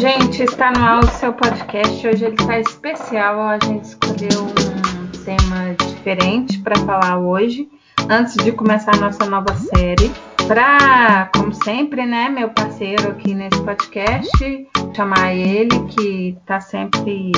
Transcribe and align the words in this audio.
Gente, 0.00 0.44
está 0.44 0.72
no 0.72 0.82
ar 0.82 1.04
o 1.04 1.10
seu 1.18 1.30
podcast. 1.30 2.08
Hoje 2.08 2.24
ele 2.24 2.34
está 2.34 2.58
especial. 2.58 3.38
A 3.38 3.58
gente 3.62 3.84
escolheu 3.84 4.44
um 4.44 5.24
tema 5.26 5.74
diferente 5.78 6.58
para 6.60 6.74
falar 6.86 7.18
hoje, 7.18 7.68
antes 8.08 8.34
de 8.42 8.50
começar 8.50 8.94
a 8.94 8.98
nossa 8.98 9.26
nova 9.26 9.54
série. 9.54 10.10
Para, 10.48 11.30
como 11.36 11.52
sempre, 11.52 12.06
né, 12.06 12.30
meu 12.30 12.48
parceiro 12.48 13.10
aqui 13.10 13.34
nesse 13.34 13.60
podcast, 13.60 14.66
chamar 14.96 15.34
ele, 15.34 15.78
que 15.90 16.34
está 16.40 16.62
sempre 16.62 17.30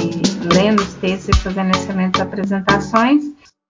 lendo 0.55 0.83
os 0.83 0.95
textos 0.95 1.37
e 1.37 1.41
fazendo 1.41 1.75
excelentes 1.75 2.21
apresentações. 2.21 3.25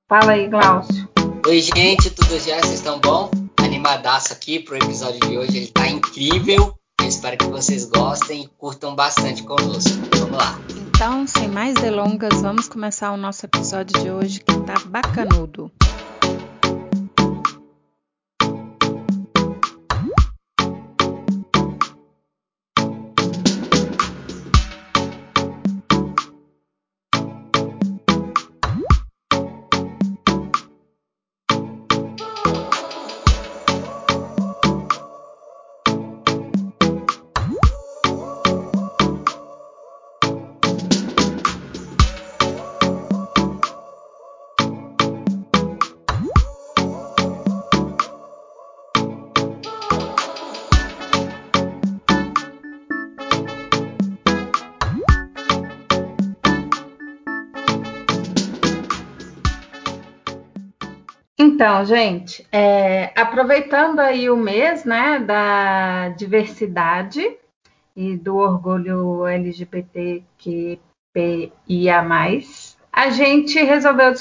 Fala 0.07 0.33
aí, 0.33 0.49
Glaucio. 0.49 1.09
Oi, 1.47 1.63
gente, 1.63 2.11
tudo 2.11 2.39
já? 2.39 2.61
Vocês 2.61 2.75
estão 2.75 3.01
bom? 3.01 3.31
Animadaço 3.57 4.35
aqui 4.35 4.59
pro 4.59 4.77
episódio 4.77 5.19
de 5.21 5.39
hoje, 5.39 5.57
ele 5.57 5.69
tá 5.69 5.89
incrível. 5.89 6.75
Espero 7.13 7.37
que 7.37 7.45
vocês 7.45 7.85
gostem 7.85 8.45
e 8.45 8.49
curtam 8.57 8.97
bastante 8.97 9.43
conosco. 9.43 9.91
Vamos 10.17 10.35
lá. 10.35 10.59
Então, 10.89 11.27
sem 11.27 11.47
mais 11.47 11.75
delongas, 11.75 12.41
vamos 12.41 12.69
começar 12.69 13.13
o 13.13 13.19
nosso 13.19 13.45
episódio 13.45 14.03
de 14.03 14.11
hoje 14.11 14.41
que 14.41 14.57
tá 14.61 14.75
bacanudo. 14.87 15.71
Então, 61.63 61.85
gente, 61.85 62.45
é, 62.51 63.13
aproveitando 63.15 64.01
aí 64.01 64.29
o 64.29 64.37
mês 64.37 64.85
né, 64.85 65.21
da 65.21 66.09
diversidade 66.09 67.39
e 67.95 68.17
do 68.17 68.35
orgulho 68.35 69.25
LGBTQIA+, 69.25 70.81
a 72.93 73.11
gente 73.11 73.63
resolveu 73.63 74.13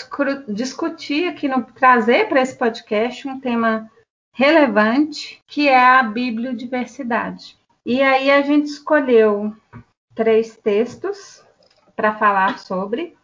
discutir 0.50 1.30
aqui, 1.30 1.48
no, 1.48 1.64
trazer 1.64 2.30
para 2.30 2.42
esse 2.42 2.56
podcast 2.56 3.28
um 3.28 3.40
tema 3.40 3.90
relevante, 4.36 5.42
que 5.48 5.68
é 5.68 5.84
a 5.84 6.04
bibliodiversidade. 6.04 7.58
E 7.84 8.04
aí 8.04 8.30
a 8.30 8.44
gente 8.44 8.68
escolheu 8.68 9.52
três 10.14 10.56
textos 10.58 11.44
para 11.96 12.14
falar 12.14 12.60
sobre. 12.60 13.18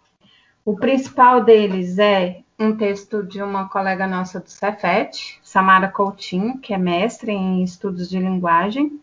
O 0.65 0.75
principal 0.75 1.43
deles 1.43 1.99
é 1.99 2.41
um 2.59 2.75
texto 2.75 3.21
de 3.21 3.41
uma 3.41 3.69
colega 3.69 4.07
nossa 4.07 4.39
do 4.39 4.49
Cefet, 4.49 5.39
Samara 5.43 5.89
Coutinho, 5.89 6.57
que 6.57 6.73
é 6.73 6.77
mestre 6.77 7.31
em 7.31 7.63
estudos 7.63 8.09
de 8.09 8.19
linguagem. 8.19 8.99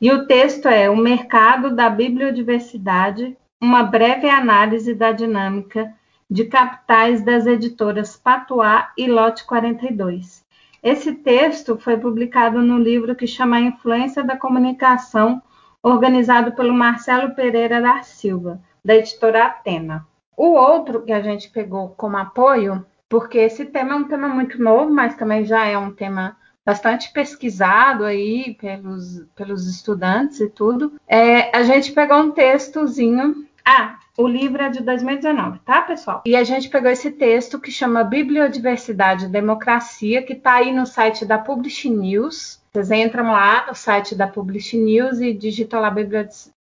E 0.00 0.10
o 0.10 0.26
texto 0.26 0.66
é 0.66 0.90
O 0.90 0.96
Mercado 0.96 1.74
da 1.74 1.88
Bibliodiversidade, 1.88 3.36
uma 3.60 3.84
breve 3.84 4.28
análise 4.28 4.92
da 4.92 5.12
dinâmica 5.12 5.92
de 6.28 6.46
capitais 6.46 7.22
das 7.22 7.46
editoras 7.46 8.16
Patuá 8.16 8.92
e 8.96 9.06
Lote 9.06 9.44
42. 9.44 10.44
Esse 10.82 11.14
texto 11.14 11.78
foi 11.78 11.96
publicado 11.96 12.60
no 12.62 12.78
livro 12.78 13.14
que 13.14 13.26
chama 13.26 13.56
A 13.56 13.60
Influência 13.60 14.24
da 14.24 14.36
Comunicação, 14.36 15.40
organizado 15.82 16.52
pelo 16.52 16.72
Marcelo 16.72 17.34
Pereira 17.34 17.80
da 17.80 18.02
Silva, 18.02 18.60
da 18.84 18.96
editora 18.96 19.44
Atena. 19.44 20.09
O 20.42 20.54
outro 20.54 21.02
que 21.02 21.12
a 21.12 21.20
gente 21.20 21.50
pegou 21.50 21.90
como 21.90 22.16
apoio, 22.16 22.82
porque 23.10 23.36
esse 23.36 23.66
tema 23.66 23.92
é 23.92 23.96
um 23.96 24.08
tema 24.08 24.26
muito 24.26 24.58
novo, 24.58 24.90
mas 24.90 25.14
também 25.14 25.44
já 25.44 25.66
é 25.66 25.76
um 25.76 25.90
tema 25.90 26.34
bastante 26.64 27.12
pesquisado 27.12 28.06
aí 28.06 28.56
pelos, 28.58 29.26
pelos 29.36 29.68
estudantes 29.68 30.40
e 30.40 30.48
tudo. 30.48 30.94
É, 31.06 31.54
a 31.54 31.62
gente 31.62 31.92
pegou 31.92 32.16
um 32.16 32.30
textozinho. 32.30 33.46
Ah, 33.62 33.98
o 34.16 34.26
livro 34.26 34.62
é 34.62 34.70
de 34.70 34.82
2019, 34.82 35.58
tá, 35.58 35.82
pessoal? 35.82 36.22
E 36.24 36.34
a 36.34 36.42
gente 36.42 36.70
pegou 36.70 36.90
esse 36.90 37.10
texto 37.10 37.60
que 37.60 37.70
chama 37.70 38.02
Bibliodiversidade 38.02 39.26
e 39.26 39.28
Democracia, 39.28 40.22
que 40.22 40.32
está 40.32 40.54
aí 40.54 40.72
no 40.72 40.86
site 40.86 41.26
da 41.26 41.36
Publish 41.36 41.90
News. 41.90 42.62
Vocês 42.72 42.90
entram 42.90 43.30
lá 43.30 43.66
no 43.66 43.74
site 43.74 44.14
da 44.14 44.26
Publish 44.26 44.74
News 44.78 45.20
e 45.20 45.34
digitam 45.34 45.82
lá 45.82 45.94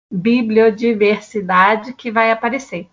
Bibliodiversidade, 0.10 1.92
que 1.92 2.10
vai 2.10 2.32
aparecer. 2.32 2.88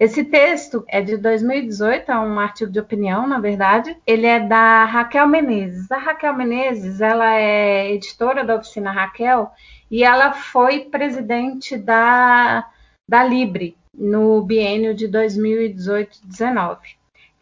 Esse 0.00 0.24
texto 0.24 0.82
é 0.88 1.02
de 1.02 1.18
2018, 1.18 2.10
é 2.10 2.18
um 2.18 2.40
artigo 2.40 2.72
de 2.72 2.80
opinião, 2.80 3.26
na 3.26 3.38
verdade. 3.38 3.94
Ele 4.06 4.26
é 4.26 4.40
da 4.40 4.86
Raquel 4.86 5.26
Menezes. 5.26 5.92
A 5.92 5.98
Raquel 5.98 6.34
Menezes, 6.34 7.02
ela 7.02 7.34
é 7.34 7.92
editora 7.92 8.42
da 8.42 8.56
oficina 8.56 8.90
Raquel 8.90 9.50
e 9.90 10.02
ela 10.02 10.32
foi 10.32 10.86
presidente 10.86 11.76
da, 11.76 12.66
da 13.06 13.22
Libre 13.22 13.76
no 13.94 14.40
biênio 14.40 14.94
de 14.94 15.06
2018-19. 15.06 16.78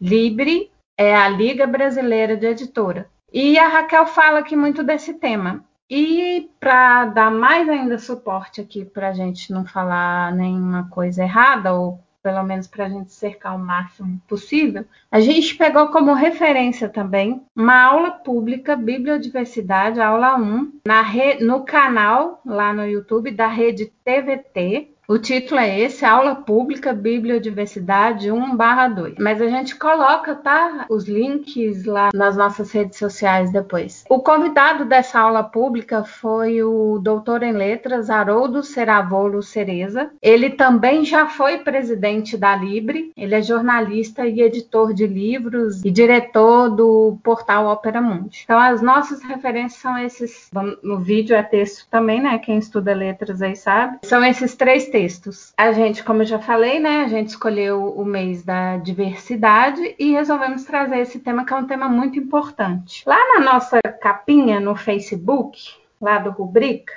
Libre 0.01 0.69
é 0.97 1.15
a 1.15 1.29
Liga 1.29 1.65
Brasileira 1.65 2.35
de 2.35 2.45
Editora. 2.45 3.09
E 3.31 3.57
a 3.57 3.69
Raquel 3.69 4.05
fala 4.05 4.39
aqui 4.39 4.57
muito 4.57 4.83
desse 4.83 5.13
tema. 5.13 5.63
E 5.89 6.49
para 6.59 7.05
dar 7.05 7.31
mais 7.31 7.69
ainda 7.69 7.97
suporte 7.97 8.59
aqui, 8.59 8.83
para 8.83 9.07
a 9.07 9.13
gente 9.13 9.49
não 9.49 9.65
falar 9.65 10.33
nenhuma 10.33 10.89
coisa 10.89 11.23
errada 11.23 11.73
ou 11.73 11.99
pelo 12.29 12.43
menos 12.43 12.67
para 12.67 12.85
a 12.85 12.89
gente 12.89 13.11
cercar 13.11 13.55
o 13.55 13.59
máximo 13.59 14.21
possível, 14.27 14.85
a 15.11 15.19
gente 15.19 15.55
pegou 15.55 15.87
como 15.87 16.13
referência 16.13 16.87
também 16.87 17.41
uma 17.55 17.81
aula 17.81 18.11
pública, 18.11 18.75
Bibliodiversidade, 18.75 19.99
aula 19.99 20.35
1, 20.37 20.73
na 20.85 21.01
re... 21.01 21.43
no 21.43 21.63
canal 21.63 22.39
lá 22.45 22.71
no 22.71 22.85
YouTube 22.85 23.31
da 23.31 23.47
rede 23.47 23.91
TVT, 24.05 24.91
o 25.09 25.17
título 25.17 25.59
é 25.59 25.79
esse, 25.79 26.05
Aula 26.05 26.35
Pública 26.35 26.93
Bibliodiversidade 26.93 28.29
1/2. 28.29 29.15
Mas 29.19 29.41
a 29.41 29.47
gente 29.47 29.75
coloca, 29.75 30.35
tá, 30.35 30.85
os 30.87 31.07
links 31.07 31.83
lá 31.83 32.09
nas 32.13 32.37
nossas 32.37 32.71
redes 32.71 32.99
sociais 32.99 33.51
depois. 33.51 34.05
O 34.07 34.19
convidado 34.19 34.85
dessa 34.85 35.19
aula 35.19 35.43
pública 35.43 36.03
foi 36.03 36.61
o 36.61 36.99
doutor 36.99 37.41
em 37.41 37.53
letras 37.53 38.11
Haroldo 38.11 38.61
Seravolo 38.61 39.41
Cereza. 39.41 40.11
Ele 40.21 40.51
também 40.51 41.03
já 41.03 41.25
foi 41.25 41.57
presidente 41.57 42.37
da 42.37 42.55
Libre, 42.55 43.11
ele 43.17 43.33
é 43.33 43.41
jornalista 43.41 44.27
e 44.27 44.41
editor 44.41 44.93
de 44.93 45.07
livros 45.07 45.83
e 45.83 45.89
diretor 45.89 46.69
do 46.69 47.17
portal 47.23 47.65
Opera 47.65 47.99
Mundi. 47.99 48.41
Então 48.43 48.59
as 48.59 48.79
nossas 48.79 49.23
referências 49.23 49.81
são 49.81 49.97
esses, 49.97 50.51
no 50.83 50.99
vídeo 50.99 51.35
é 51.35 51.41
texto 51.41 51.87
também, 51.89 52.21
né? 52.21 52.37
Quem 52.37 52.59
estuda 52.59 52.93
letras 52.93 53.41
aí 53.41 53.55
sabe. 53.55 53.97
São 54.03 54.23
esses 54.23 54.55
três 54.55 54.83
textos 54.83 54.98
textos. 54.99 55.53
A 55.57 55.71
gente, 55.71 56.03
como 56.03 56.21
eu 56.21 56.25
já 56.25 56.39
falei, 56.39 56.79
né, 56.79 57.03
a 57.03 57.07
gente 57.07 57.29
escolheu 57.29 57.93
o 57.93 58.03
mês 58.03 58.43
da 58.43 58.77
diversidade 58.77 59.95
e 59.97 60.11
resolvemos 60.11 60.65
trazer 60.65 60.99
esse 60.99 61.19
tema 61.19 61.45
que 61.45 61.53
é 61.53 61.55
um 61.55 61.67
tema 61.67 61.87
muito 61.87 62.19
importante. 62.19 63.03
Lá 63.05 63.17
na 63.33 63.39
nossa 63.39 63.81
capinha 63.81 64.59
no 64.59 64.75
Facebook, 64.75 65.57
lá 66.01 66.17
do 66.17 66.31
Rubrica, 66.31 66.93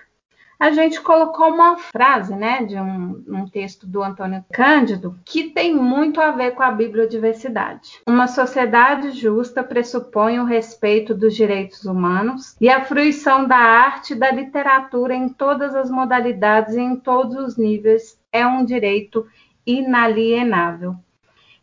a 0.63 0.71
gente 0.71 1.01
colocou 1.01 1.49
uma 1.49 1.77
frase, 1.77 2.37
né, 2.37 2.65
de 2.65 2.77
um, 2.77 3.25
um, 3.27 3.49
texto 3.49 3.85
do 3.85 4.01
Antônio 4.01 4.45
Cândido, 4.53 5.19
que 5.25 5.51
tem 5.51 5.75
muito 5.75 6.21
a 6.21 6.31
ver 6.31 6.53
com 6.53 6.63
a 6.63 6.71
bibliodiversidade. 6.71 8.01
Uma 8.07 8.29
sociedade 8.29 9.11
justa 9.11 9.65
pressupõe 9.65 10.39
o 10.39 10.45
respeito 10.45 11.17
dos 11.17 11.35
direitos 11.35 11.85
humanos 11.85 12.57
e 12.61 12.69
a 12.69 12.85
fruição 12.85 13.45
da 13.45 13.57
arte 13.57 14.13
e 14.13 14.17
da 14.17 14.31
literatura 14.31 15.17
em 15.17 15.29
todas 15.29 15.75
as 15.75 15.91
modalidades 15.91 16.77
e 16.77 16.81
em 16.81 16.95
todos 16.95 17.35
os 17.45 17.57
níveis 17.57 18.17
é 18.31 18.47
um 18.47 18.65
direito 18.65 19.27
inalienável. 19.67 20.95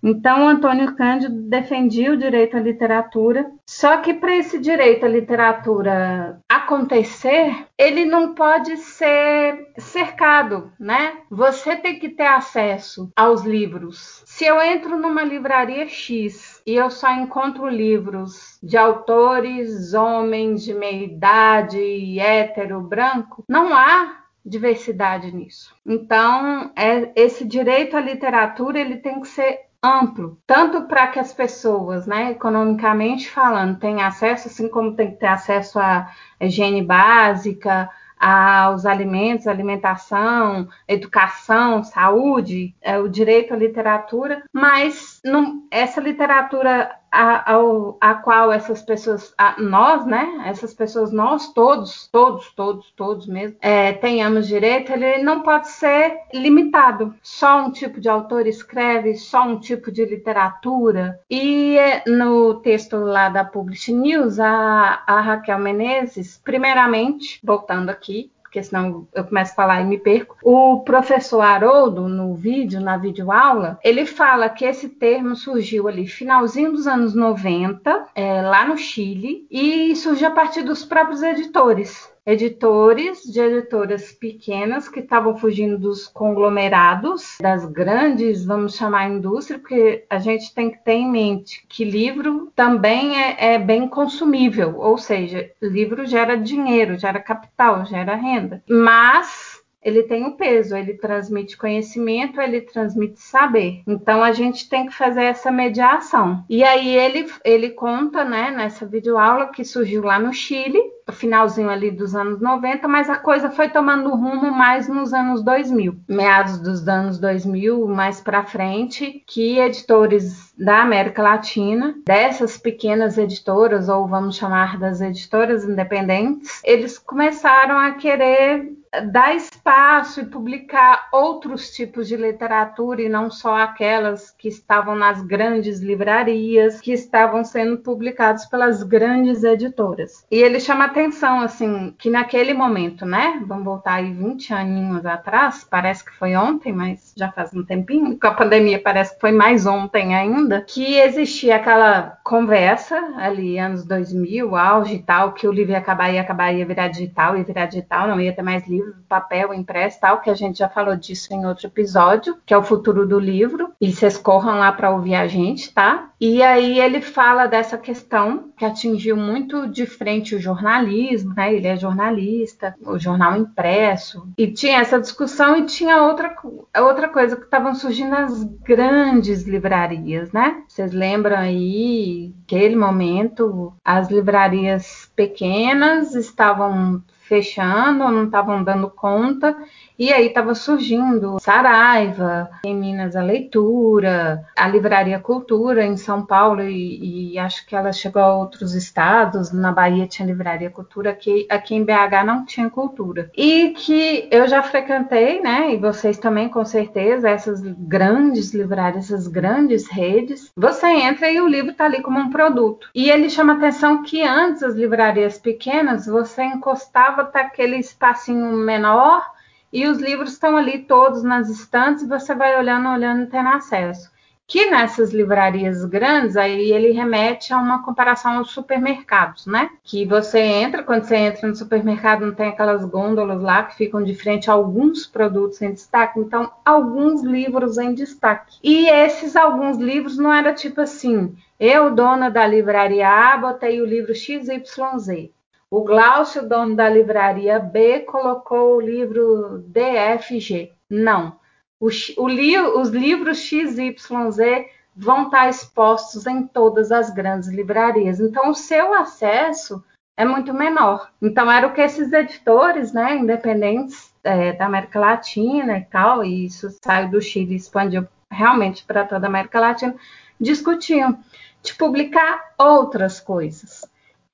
Então, 0.02 0.48
Antônio 0.48 0.96
Cândido 0.96 1.36
defendia 1.50 2.14
o 2.14 2.18
direito 2.18 2.56
à 2.56 2.60
literatura, 2.60 3.52
só 3.66 3.98
que 3.98 4.14
para 4.14 4.36
esse 4.36 4.58
direito 4.58 5.06
à 5.06 5.10
literatura 5.10 6.40
acontecer, 6.48 7.68
ele 7.78 8.06
não 8.06 8.34
pode 8.34 8.78
ser 8.78 9.72
cercado, 9.78 10.72
né? 10.80 11.18
Você 11.30 11.76
tem 11.76 12.00
que 12.00 12.10
ter 12.10 12.28
acesso 12.28 13.12
aos 13.16 13.44
livros. 13.44 14.24
Se 14.26 14.46
eu 14.46 14.62
entro 14.62 14.98
numa 14.98 15.24
livraria 15.24 15.88
X 15.88 16.62
e 16.66 16.76
eu 16.76 16.90
só 16.90 17.12
encontro 17.12 17.68
livros 17.68 18.58
de 18.64 18.78
autores, 18.78 19.94
homens 19.94 20.64
de 20.64 20.74
meia 20.74 21.04
idade, 21.04 22.20
hétero, 22.20 22.80
branco, 22.82 23.44
não 23.50 23.74
há 23.76 24.20
diversidade 24.46 25.32
nisso. 25.32 25.76
Então, 25.86 26.72
é, 26.76 27.12
esse 27.16 27.46
direito 27.46 27.98
à 27.98 28.00
literatura 28.00 28.80
ele 28.80 28.98
tem 28.98 29.20
que 29.20 29.28
ser 29.28 29.69
amplo, 29.84 30.38
tanto 30.46 30.84
para 30.84 31.08
que 31.08 31.20
as 31.20 31.34
pessoas, 31.34 32.06
né, 32.06 32.32
economicamente 32.32 33.30
falando, 33.30 33.80
tenham 33.80 34.06
acesso, 34.06 34.48
assim 34.48 34.68
como 34.68 34.96
tem 34.96 35.12
que 35.12 35.18
ter 35.18 35.28
acesso 35.28 35.80
à 35.80 36.10
higiene 36.40 36.82
básica, 36.82 37.90
aos 38.20 38.86
alimentos, 38.86 39.48
alimentação, 39.48 40.68
educação, 40.86 41.82
saúde, 41.84 42.76
é, 42.82 43.00
o 43.00 43.08
direito 43.08 43.54
à 43.54 43.58
literatura, 43.58 44.44
mas 44.52 45.22
não, 45.24 45.64
essa 45.72 46.02
literatura 46.02 46.99
a, 47.12 47.54
a, 47.54 47.58
a, 48.02 48.14
qual 48.16 48.52
essas 48.52 48.82
pessoas, 48.82 49.34
a, 49.38 49.60
nós, 49.62 50.06
né, 50.06 50.44
essas 50.46 50.74
pessoas, 50.74 51.12
nós 51.12 51.52
todos, 51.54 52.08
todos, 52.08 52.52
todos, 52.54 52.92
todos 52.96 53.28
mesmo, 53.28 53.58
é, 53.62 53.94
tenhamos 53.94 54.48
direito, 54.48 54.92
ele 54.92 55.24
não 55.24 55.42
pode 55.42 55.70
ser 55.70 56.18
limitado. 56.34 57.16
Só 57.22 57.62
um 57.66 57.72
tipo 57.72 58.00
de 58.00 58.10
autor 58.10 58.48
escreve, 58.48 59.16
só 59.16 59.44
um 59.44 59.60
tipo 59.60 59.92
de 59.92 60.06
literatura. 60.06 61.20
E 61.30 61.78
no 62.08 62.56
texto 62.56 62.98
lá 62.98 63.30
da 63.30 63.44
Publish 63.44 63.92
News, 63.92 64.40
a, 64.40 65.04
a 65.06 65.22
Raquel 65.22 65.60
Menezes, 65.60 66.40
primeiramente, 66.44 67.40
voltando 67.44 67.90
aqui, 67.90 68.32
porque 68.50 68.64
senão 68.64 69.08
eu 69.14 69.24
começo 69.24 69.52
a 69.52 69.56
falar 69.56 69.82
e 69.82 69.86
me 69.86 70.00
perco. 70.00 70.36
O 70.44 70.80
professor 70.82 71.42
Haroldo, 71.42 72.08
no 72.08 72.34
vídeo, 72.34 72.82
na 72.82 72.98
videoaula, 72.98 73.80
ele 73.84 74.08
fala 74.08 74.50
que 74.50 74.66
esse 74.66 74.90
termo 74.90 75.36
surgiu 75.36 75.88
ali 75.88 76.08
finalzinho 76.08 76.72
dos 76.72 76.88
anos 76.88 77.14
90, 77.14 78.08
é, 78.16 78.42
lá 78.42 78.68
no 78.68 78.76
Chile, 78.76 79.46
e 79.52 79.96
surgiu 79.96 80.30
a 80.30 80.32
partir 80.32 80.64
dos 80.64 80.84
próprios 80.84 81.22
editores 81.22 82.12
editores 82.26 83.24
de 83.24 83.40
editoras 83.40 84.12
pequenas 84.12 84.88
que 84.88 85.00
estavam 85.00 85.38
fugindo 85.38 85.78
dos 85.78 86.08
conglomerados, 86.08 87.38
das 87.42 87.66
grandes, 87.66 88.46
vamos 88.46 88.76
chamar 88.76 89.10
indústria, 89.10 89.60
porque 89.60 90.06
a 90.10 90.20
gente 90.20 90.54
tem 90.54 90.70
que 90.70 90.84
ter 90.84 90.94
em 90.94 91.10
mente 91.10 91.66
que 91.68 91.84
livro 91.84 92.52
também 92.56 93.22
é, 93.22 93.56
é 93.56 93.60
bem 93.60 93.88
consumível, 93.88 94.78
ou 94.78 94.98
seja, 94.98 95.50
livro 95.62 96.06
gera 96.06 96.36
dinheiro, 96.36 96.98
gera 96.98 97.20
capital, 97.20 97.86
gera 97.86 98.16
renda. 98.16 98.64
Mas 98.70 99.49
ele 99.84 100.04
tem 100.04 100.26
um 100.26 100.36
peso, 100.36 100.76
ele 100.76 100.94
transmite 100.94 101.58
conhecimento, 101.58 102.40
ele 102.42 102.62
transmite 102.62 103.20
saber. 103.20 103.82
Então 103.88 104.24
a 104.24 104.32
gente 104.32 104.68
tem 104.68 104.86
que 104.86 104.94
fazer 104.94 105.24
essa 105.24 105.52
mediação. 105.52 106.44
E 106.50 106.64
aí 106.64 106.96
ele, 106.96 107.32
ele 107.44 107.70
conta, 107.70 108.24
né, 108.24 108.52
nessa 108.52 108.86
videoaula 108.86 109.48
que 109.48 109.64
surgiu 109.64 110.04
lá 110.04 110.20
no 110.20 110.34
Chile, 110.34 110.80
finalzinho 111.12 111.70
ali 111.70 111.92
dos 111.92 112.16
anos 112.16 112.40
90, 112.40 112.88
mas 112.88 113.10
a 113.10 113.16
coisa 113.16 113.50
foi 113.50 113.70
tomando 113.70 114.10
rumo 114.12 114.52
mais 114.52 114.88
nos 114.88 115.14
anos 115.14 115.44
2000, 115.44 115.96
meados 116.08 116.60
dos 116.60 116.88
anos 116.88 117.20
2000, 117.20 117.88
mais 117.88 118.22
para 118.22 118.46
frente, 118.46 119.24
que 119.26 119.60
editores 119.60 120.54
da 120.58 120.82
América 120.82 121.24
Latina, 121.24 121.96
dessas 122.06 122.58
pequenas 122.58 123.18
editoras, 123.18 123.90
ou 123.90 124.08
vamos 124.08 124.36
chamar 124.36 124.78
das 124.78 125.02
editoras 125.02 125.64
independentes, 125.64 126.62
eles 126.64 126.98
começaram 126.98 127.78
a 127.78 127.92
querer 127.92 128.72
dar 129.12 129.36
espaço 129.36 130.22
e 130.22 130.26
publicar 130.26 131.08
outros 131.12 131.72
tipos 131.72 132.08
de 132.08 132.16
literatura 132.16 133.02
e 133.02 133.10
não 133.10 133.30
só 133.30 133.56
aquelas 133.56 134.32
que 134.32 134.48
estavam 134.48 134.96
nas 134.96 135.22
grandes 135.22 135.80
livrarias, 135.80 136.82
que 136.82 136.92
estavam 136.92 137.44
sendo 137.44 137.78
publicadas 137.78 138.46
pelas 138.48 138.82
grandes 138.84 139.44
editoras. 139.44 140.26
E 140.32 140.38
ele 140.38 140.60
chama 140.60 140.86
atenção, 140.86 141.42
assim, 141.42 141.94
que 141.98 142.10
naquele 142.10 142.54
momento, 142.54 143.06
né? 143.06 143.42
Vamos 143.46 143.66
voltar 143.66 143.96
aí 143.96 144.12
20 144.12 144.54
aninhos 144.54 145.06
atrás, 145.06 145.66
parece 145.70 146.04
que 146.04 146.12
foi 146.18 146.36
ontem, 146.36 146.74
mas 146.74 147.14
já 147.16 147.32
faz 147.32 147.54
um 147.54 147.64
tempinho, 147.64 148.18
com 148.20 148.28
a 148.28 148.34
pandemia 148.34 148.82
parece 148.82 149.14
que 149.14 149.22
foi 149.22 149.32
mais 149.32 149.66
ontem 149.66 150.16
ainda, 150.16 150.62
que 150.62 150.98
existia 150.98 151.58
aquela 151.58 152.18
conversa 152.24 152.98
ali, 153.18 153.58
anos 153.60 153.86
2000, 153.86 154.56
auge 154.56 154.96
e 154.96 155.00
tal, 155.00 155.34
que 155.34 155.48
o 155.48 155.52
livro 155.52 155.74
ia 155.74 155.78
acabar, 155.78 156.12
ia 156.12 156.22
acabar, 156.22 156.52
ia 156.52 156.66
virar 156.66 156.88
digital, 156.88 157.38
ia 157.38 157.44
virar 157.44 157.66
digital, 157.68 158.08
não 158.08 158.20
ia 158.20 158.34
ter 158.34 158.42
mais 158.42 158.68
livro, 158.68 158.79
papel, 159.08 159.54
impresso 159.54 160.00
tal, 160.00 160.22
que 160.22 160.30
a 160.30 160.34
gente 160.34 160.60
já 160.60 160.70
falou 160.70 160.96
disso 160.96 161.34
em 161.34 161.46
outro 161.46 161.68
episódio, 161.68 162.38
que 162.46 162.54
é 162.54 162.58
o 162.58 162.64
futuro 162.64 163.08
do 163.08 163.20
livro, 163.20 163.74
e 163.80 163.92
vocês 163.92 164.18
corram 164.18 164.60
lá 164.60 164.72
para 164.72 164.92
ouvir 164.92 165.16
a 165.16 165.28
gente, 165.28 165.74
tá? 165.74 166.10
E 166.20 166.44
aí 166.44 166.80
ele 166.80 167.02
fala 167.02 167.48
dessa 167.48 167.78
questão 167.78 168.52
que 168.58 168.66
atingiu 168.66 169.16
muito 169.16 169.68
de 169.68 169.86
frente 169.86 170.36
o 170.36 170.40
jornalismo, 170.40 171.34
né? 171.34 171.54
Ele 171.54 171.68
é 171.68 171.78
jornalista, 171.78 172.76
o 172.82 173.00
jornal 173.00 173.38
impresso, 173.38 174.28
e 174.38 174.48
tinha 174.48 174.80
essa 174.80 175.00
discussão 175.00 175.58
e 175.58 175.66
tinha 175.66 176.04
outra, 176.04 176.36
outra 176.78 177.08
coisa 177.08 177.36
que 177.36 177.44
estavam 177.44 177.74
surgindo 177.74 178.14
as 178.16 178.44
grandes 178.44 179.44
livrarias, 179.44 180.32
né? 180.32 180.62
Vocês 180.68 180.92
lembram 180.92 181.38
aí, 181.38 182.34
aquele 182.46 182.76
momento, 182.76 183.74
as 183.84 184.10
livrarias 184.10 185.10
pequenas 185.16 186.16
estavam 186.16 187.02
fechando, 187.30 188.12
não 188.12 188.26
estavam 188.26 188.64
dando 188.64 188.90
conta, 188.90 189.56
e 190.00 190.14
aí 190.14 190.28
estava 190.28 190.56
surgindo 190.56 191.38
Saraiva, 191.42 192.50
em 192.64 192.74
Minas 192.74 193.18
a 193.18 193.22
Leitura, 193.22 194.46
a 194.56 194.66
Livraria 194.66 195.20
Cultura 195.20 195.86
em 195.86 195.98
São 195.98 196.26
Paulo, 196.26 196.64
e, 196.64 197.34
e, 197.34 197.38
acho 197.38 197.66
que 197.66 197.76
ela 197.76 197.92
chegou 197.92 198.22
a 198.22 198.38
outros 198.38 198.74
estados, 198.74 199.52
na 199.52 199.74
Bahia 199.74 200.08
tinha 200.08 200.26
Livraria 200.26 200.70
Cultura, 200.70 201.10
aqui, 201.10 201.46
aqui 201.50 201.76
em 201.76 201.84
BH 201.84 202.24
não 202.26 202.46
tinha 202.46 202.70
cultura. 202.70 203.30
E 203.36 203.74
que 203.76 204.30
eu 204.32 204.48
já 204.48 204.64
frequentei, 204.64 205.42
né, 205.42 205.74
e 205.74 205.78
vocês 205.78 206.18
também 206.18 206.48
com 206.48 206.64
certeza, 206.64 207.30
essas 207.30 207.60
grandes 207.62 208.54
livrarias, 208.54 209.12
essas 209.12 209.28
grandes 209.28 209.90
redes, 209.90 210.50
você 210.56 210.88
entra 210.88 211.30
e 211.30 211.42
o 211.42 211.48
livro 211.48 211.72
está 211.72 211.86
ali 211.86 212.02
como 212.02 212.20
um 212.20 212.30
produto. 212.30 212.88
E 212.96 213.10
ele 213.10 213.30
chama 213.30 213.54
atenção 213.54 214.02
que 214.04 214.24
antes 214.24 214.64
as 214.64 214.76
livrarias 214.76 215.38
pequenas, 215.38 216.06
você 216.06 216.44
encostava 216.44 217.26
ter 217.26 217.40
aquele 217.40 217.78
espacinho 217.78 218.56
menor 218.56 219.39
e 219.72 219.88
os 219.88 220.00
livros 220.00 220.34
estão 220.34 220.58
ali 220.58 220.80
todos 220.80 221.24
nas 221.24 221.50
estantes 221.50 222.08
você 222.08 222.34
vai 222.34 222.58
olhando, 222.58 222.90
olhando 222.90 223.24
e 223.24 223.28
tendo 223.28 223.50
acesso. 223.50 224.12
Que 224.48 224.68
nessas 224.68 225.14
livrarias 225.14 225.86
grandes, 225.86 226.36
aí 226.36 226.72
ele 226.72 226.92
remete 226.92 227.54
a 227.54 227.58
uma 227.60 227.84
comparação 227.84 228.40
aos 228.40 228.50
supermercados, 228.50 229.46
né? 229.46 229.70
Que 229.84 230.08
você 230.08 230.40
entra, 230.40 230.82
quando 230.82 231.04
você 231.04 231.18
entra 231.18 231.48
no 231.48 231.56
supermercado, 231.56 232.26
não 232.26 232.34
tem 232.34 232.48
aquelas 232.50 232.84
gôndolas 232.84 233.40
lá 233.44 233.62
que 233.62 233.76
ficam 233.76 234.04
de 234.04 234.16
frente 234.16 234.50
a 234.50 234.54
alguns 234.54 235.06
produtos 235.06 235.62
em 235.62 235.72
destaque, 235.72 236.20
então 236.20 236.52
alguns 236.66 237.22
livros 237.22 237.78
em 237.78 237.94
destaque. 237.94 238.58
E 238.64 238.90
esses 238.90 239.36
alguns 239.36 239.78
livros 239.78 240.18
não 240.18 240.34
era 240.34 240.52
tipo 240.52 240.82
assim, 240.82 241.36
eu, 241.60 241.94
dona 241.94 242.32
da 242.32 242.48
livraria 242.48 243.08
A, 243.08 243.38
botei 243.38 243.80
o 243.80 243.86
livro 243.86 244.16
XYZ. 244.16 245.30
O 245.72 245.84
Glaucio, 245.84 246.50
dono 246.50 246.76
da 246.76 246.90
livraria 246.90 247.60
B, 247.60 248.00
colocou 248.00 248.78
o 248.78 248.82
livro 248.82 249.60
DFG. 249.68 250.74
Não. 250.90 251.40
O, 251.80 251.90
o 252.18 252.28
li, 252.28 252.60
os 252.60 252.90
livros 252.90 253.38
XYZ 253.38 254.66
vão 254.96 255.26
estar 255.26 255.48
expostos 255.48 256.26
em 256.26 256.46
todas 256.48 256.92
as 256.92 257.12
grandes 257.12 257.50
livrarias. 257.50 258.20
Então, 258.20 258.50
o 258.50 258.56
seu 258.56 258.96
acesso 258.96 259.84
é 260.18 260.26
muito 260.26 260.54
menor. 260.54 261.12
Então, 261.22 261.50
era 261.50 261.68
o 261.68 261.74
que 261.74 261.82
esses 261.82 262.12
editores, 262.12 262.92
né, 262.92 263.16
independentes 263.16 264.12
é, 264.24 264.52
da 264.54 264.66
América 264.66 265.00
Latina 265.00 265.78
e 265.78 265.86
tal, 265.86 266.26
e 266.26 266.46
isso 266.46 266.68
saiu 266.84 267.10
do 267.10 267.22
Chile 267.22 267.54
e 267.54 267.58
expandiu 267.58 268.08
realmente 268.32 268.84
para 268.84 269.06
toda 269.06 269.28
a 269.28 269.30
América 269.30 269.60
Latina, 269.60 269.96
discutiam 270.40 271.20
de 271.62 271.76
publicar 271.76 272.54
outras 272.58 273.20
coisas. 273.20 273.86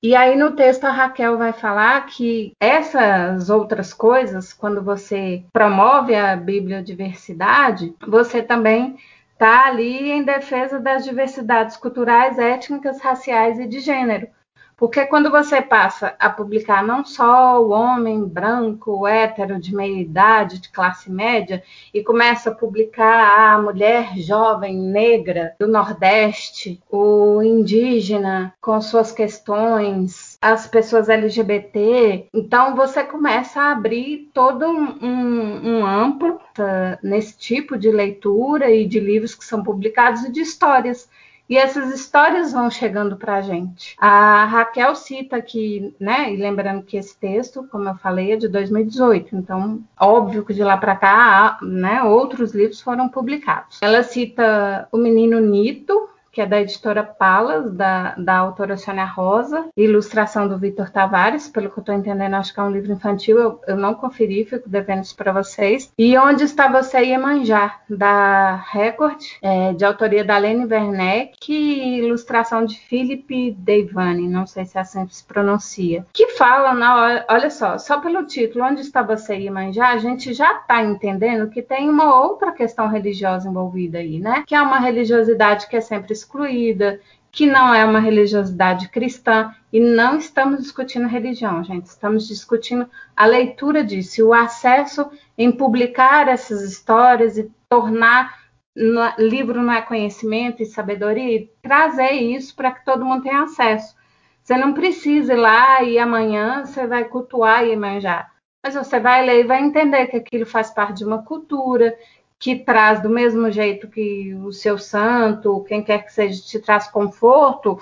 E 0.02 0.14
aí 0.14 0.36
no 0.36 0.54
texto 0.54 0.84
a 0.84 0.90
Raquel 0.90 1.38
vai 1.38 1.52
falar 1.52 2.06
que 2.06 2.52
essas 2.60 3.48
outras 3.48 3.94
coisas, 3.94 4.52
quando 4.52 4.82
você 4.82 5.44
promove 5.52 6.14
a 6.14 6.36
bibliodiversidade, 6.36 7.94
você 8.06 8.42
também 8.42 8.96
está 9.32 9.66
ali 9.66 10.10
em 10.10 10.22
defesa 10.22 10.78
das 10.78 11.04
diversidades 11.04 11.76
culturais, 11.76 12.38
étnicas, 12.38 13.00
raciais 13.00 13.58
e 13.58 13.66
de 13.66 13.80
gênero. 13.80 14.28
Porque 14.76 15.06
quando 15.06 15.30
você 15.30 15.62
passa 15.62 16.14
a 16.18 16.28
publicar 16.28 16.84
não 16.84 17.02
só 17.02 17.62
o 17.62 17.70
homem 17.70 18.22
branco, 18.22 19.06
hétero, 19.06 19.58
de 19.58 19.74
meia 19.74 20.02
idade, 20.02 20.60
de 20.60 20.68
classe 20.68 21.10
média, 21.10 21.62
e 21.94 22.02
começa 22.02 22.50
a 22.50 22.54
publicar 22.54 23.54
a 23.54 23.62
mulher 23.62 24.18
jovem 24.18 24.76
negra 24.76 25.54
do 25.58 25.66
Nordeste, 25.66 26.78
o 26.90 27.42
indígena 27.42 28.52
com 28.60 28.78
suas 28.82 29.10
questões, 29.12 30.36
as 30.42 30.66
pessoas 30.66 31.08
LGBT, 31.08 32.28
então 32.34 32.76
você 32.76 33.02
começa 33.02 33.62
a 33.62 33.72
abrir 33.72 34.30
todo 34.34 34.66
um, 34.66 34.98
um, 35.02 35.68
um 35.68 35.86
amplo 35.86 36.34
uh, 36.34 36.98
nesse 37.02 37.38
tipo 37.38 37.78
de 37.78 37.90
leitura 37.90 38.70
e 38.70 38.86
de 38.86 39.00
livros 39.00 39.34
que 39.34 39.44
são 39.44 39.62
publicados 39.62 40.22
e 40.24 40.30
de 40.30 40.40
histórias 40.40 41.08
e 41.48 41.56
essas 41.56 41.94
histórias 41.94 42.52
vão 42.52 42.70
chegando 42.70 43.16
para 43.16 43.36
a 43.36 43.42
gente. 43.42 43.94
A 43.98 44.44
Raquel 44.44 44.94
cita 44.94 45.36
aqui, 45.36 45.94
né, 45.98 46.32
e 46.32 46.36
lembrando 46.36 46.82
que 46.82 46.96
esse 46.96 47.16
texto, 47.16 47.66
como 47.70 47.88
eu 47.88 47.94
falei, 47.96 48.32
é 48.32 48.36
de 48.36 48.48
2018, 48.48 49.36
então 49.36 49.80
óbvio 49.98 50.44
que 50.44 50.54
de 50.54 50.62
lá 50.62 50.76
para 50.76 50.96
cá, 50.96 51.58
né, 51.62 52.02
outros 52.02 52.54
livros 52.54 52.80
foram 52.80 53.08
publicados. 53.08 53.78
Ela 53.80 54.02
cita 54.02 54.88
o 54.90 54.96
menino 54.96 55.40
Nito, 55.40 56.08
que 56.36 56.42
é 56.42 56.46
da 56.46 56.60
editora 56.60 57.02
Palas, 57.02 57.72
da, 57.72 58.14
da 58.18 58.36
autora 58.36 58.76
Sônia 58.76 59.06
Rosa, 59.06 59.70
ilustração 59.74 60.46
do 60.46 60.58
Vitor 60.58 60.90
Tavares, 60.90 61.48
pelo 61.48 61.70
que 61.70 61.78
eu 61.78 61.80
estou 61.80 61.94
entendendo, 61.94 62.34
acho 62.34 62.52
que 62.52 62.60
é 62.60 62.62
um 62.62 62.70
livro 62.70 62.92
infantil, 62.92 63.38
eu, 63.38 63.60
eu 63.66 63.74
não 63.74 63.94
conferi, 63.94 64.44
fico 64.44 64.68
devendo 64.68 65.02
isso 65.02 65.16
para 65.16 65.32
vocês. 65.32 65.90
E 65.96 66.14
Onde 66.18 66.44
Está 66.44 66.68
Você 66.68 66.98
Iemanjá, 66.98 67.80
da 67.88 68.56
Record, 68.70 69.18
é, 69.40 69.72
de 69.72 69.82
autoria 69.82 70.22
da 70.22 70.36
Lene 70.36 70.66
Werneck 70.66 71.50
e 71.50 72.00
ilustração 72.00 72.66
de 72.66 72.78
Philippe 72.80 73.52
Devani, 73.52 74.28
não 74.28 74.46
sei 74.46 74.66
se 74.66 74.76
é 74.76 74.82
assim 74.82 75.08
se 75.08 75.24
pronuncia, 75.24 76.04
que 76.12 76.32
fala, 76.32 76.74
na, 76.74 77.24
olha 77.30 77.48
só, 77.48 77.78
só 77.78 77.98
pelo 77.98 78.26
título, 78.26 78.62
Onde 78.62 78.82
Está 78.82 79.02
Você 79.02 79.36
Iemanjá, 79.36 79.88
a 79.88 79.96
gente 79.96 80.34
já 80.34 80.52
está 80.52 80.84
entendendo 80.84 81.48
que 81.48 81.62
tem 81.62 81.88
uma 81.88 82.14
outra 82.14 82.52
questão 82.52 82.88
religiosa 82.88 83.48
envolvida 83.48 83.96
aí, 83.96 84.18
né? 84.18 84.44
Que 84.46 84.54
é 84.54 84.60
uma 84.60 84.78
religiosidade 84.78 85.66
que 85.66 85.76
é 85.76 85.80
sempre 85.80 86.12
excluída, 86.26 87.00
que 87.30 87.46
não 87.46 87.72
é 87.72 87.84
uma 87.84 88.00
religiosidade 88.00 88.88
cristã, 88.88 89.54
e 89.72 89.78
não 89.78 90.18
estamos 90.18 90.62
discutindo 90.62 91.06
religião, 91.06 91.62
gente, 91.62 91.86
estamos 91.86 92.26
discutindo 92.26 92.88
a 93.14 93.26
leitura 93.26 93.84
disso, 93.84 94.26
o 94.26 94.34
acesso 94.34 95.10
em 95.36 95.52
publicar 95.52 96.28
essas 96.28 96.62
histórias 96.62 97.36
e 97.36 97.50
tornar 97.68 98.46
no, 98.74 99.02
livro 99.18 99.62
não 99.62 99.72
é 99.72 99.82
conhecimento 99.82 100.62
e 100.62 100.66
sabedoria, 100.66 101.36
e 101.36 101.50
trazer 101.62 102.12
isso 102.12 102.54
para 102.54 102.72
que 102.72 102.84
todo 102.84 103.04
mundo 103.04 103.22
tenha 103.22 103.42
acesso. 103.42 103.94
Você 104.42 104.56
não 104.56 104.72
precisa 104.72 105.32
ir 105.32 105.36
lá 105.36 105.82
e 105.82 105.98
amanhã 105.98 106.64
você 106.64 106.86
vai 106.86 107.04
cultuar 107.04 107.66
e 107.66 107.74
manjar. 107.74 108.32
Mas 108.64 108.74
você 108.74 109.00
vai 109.00 109.24
ler 109.24 109.40
e 109.40 109.46
vai 109.46 109.60
entender 109.62 110.06
que 110.06 110.16
aquilo 110.16 110.46
faz 110.46 110.70
parte 110.70 110.98
de 110.98 111.04
uma 111.04 111.22
cultura, 111.22 111.96
que 112.38 112.56
traz 112.56 113.00
do 113.02 113.08
mesmo 113.08 113.50
jeito 113.50 113.88
que 113.88 114.34
o 114.34 114.52
seu 114.52 114.78
santo, 114.78 115.64
quem 115.64 115.82
quer 115.82 116.04
que 116.04 116.12
seja, 116.12 116.42
te 116.42 116.58
traz 116.58 116.88
conforto, 116.88 117.80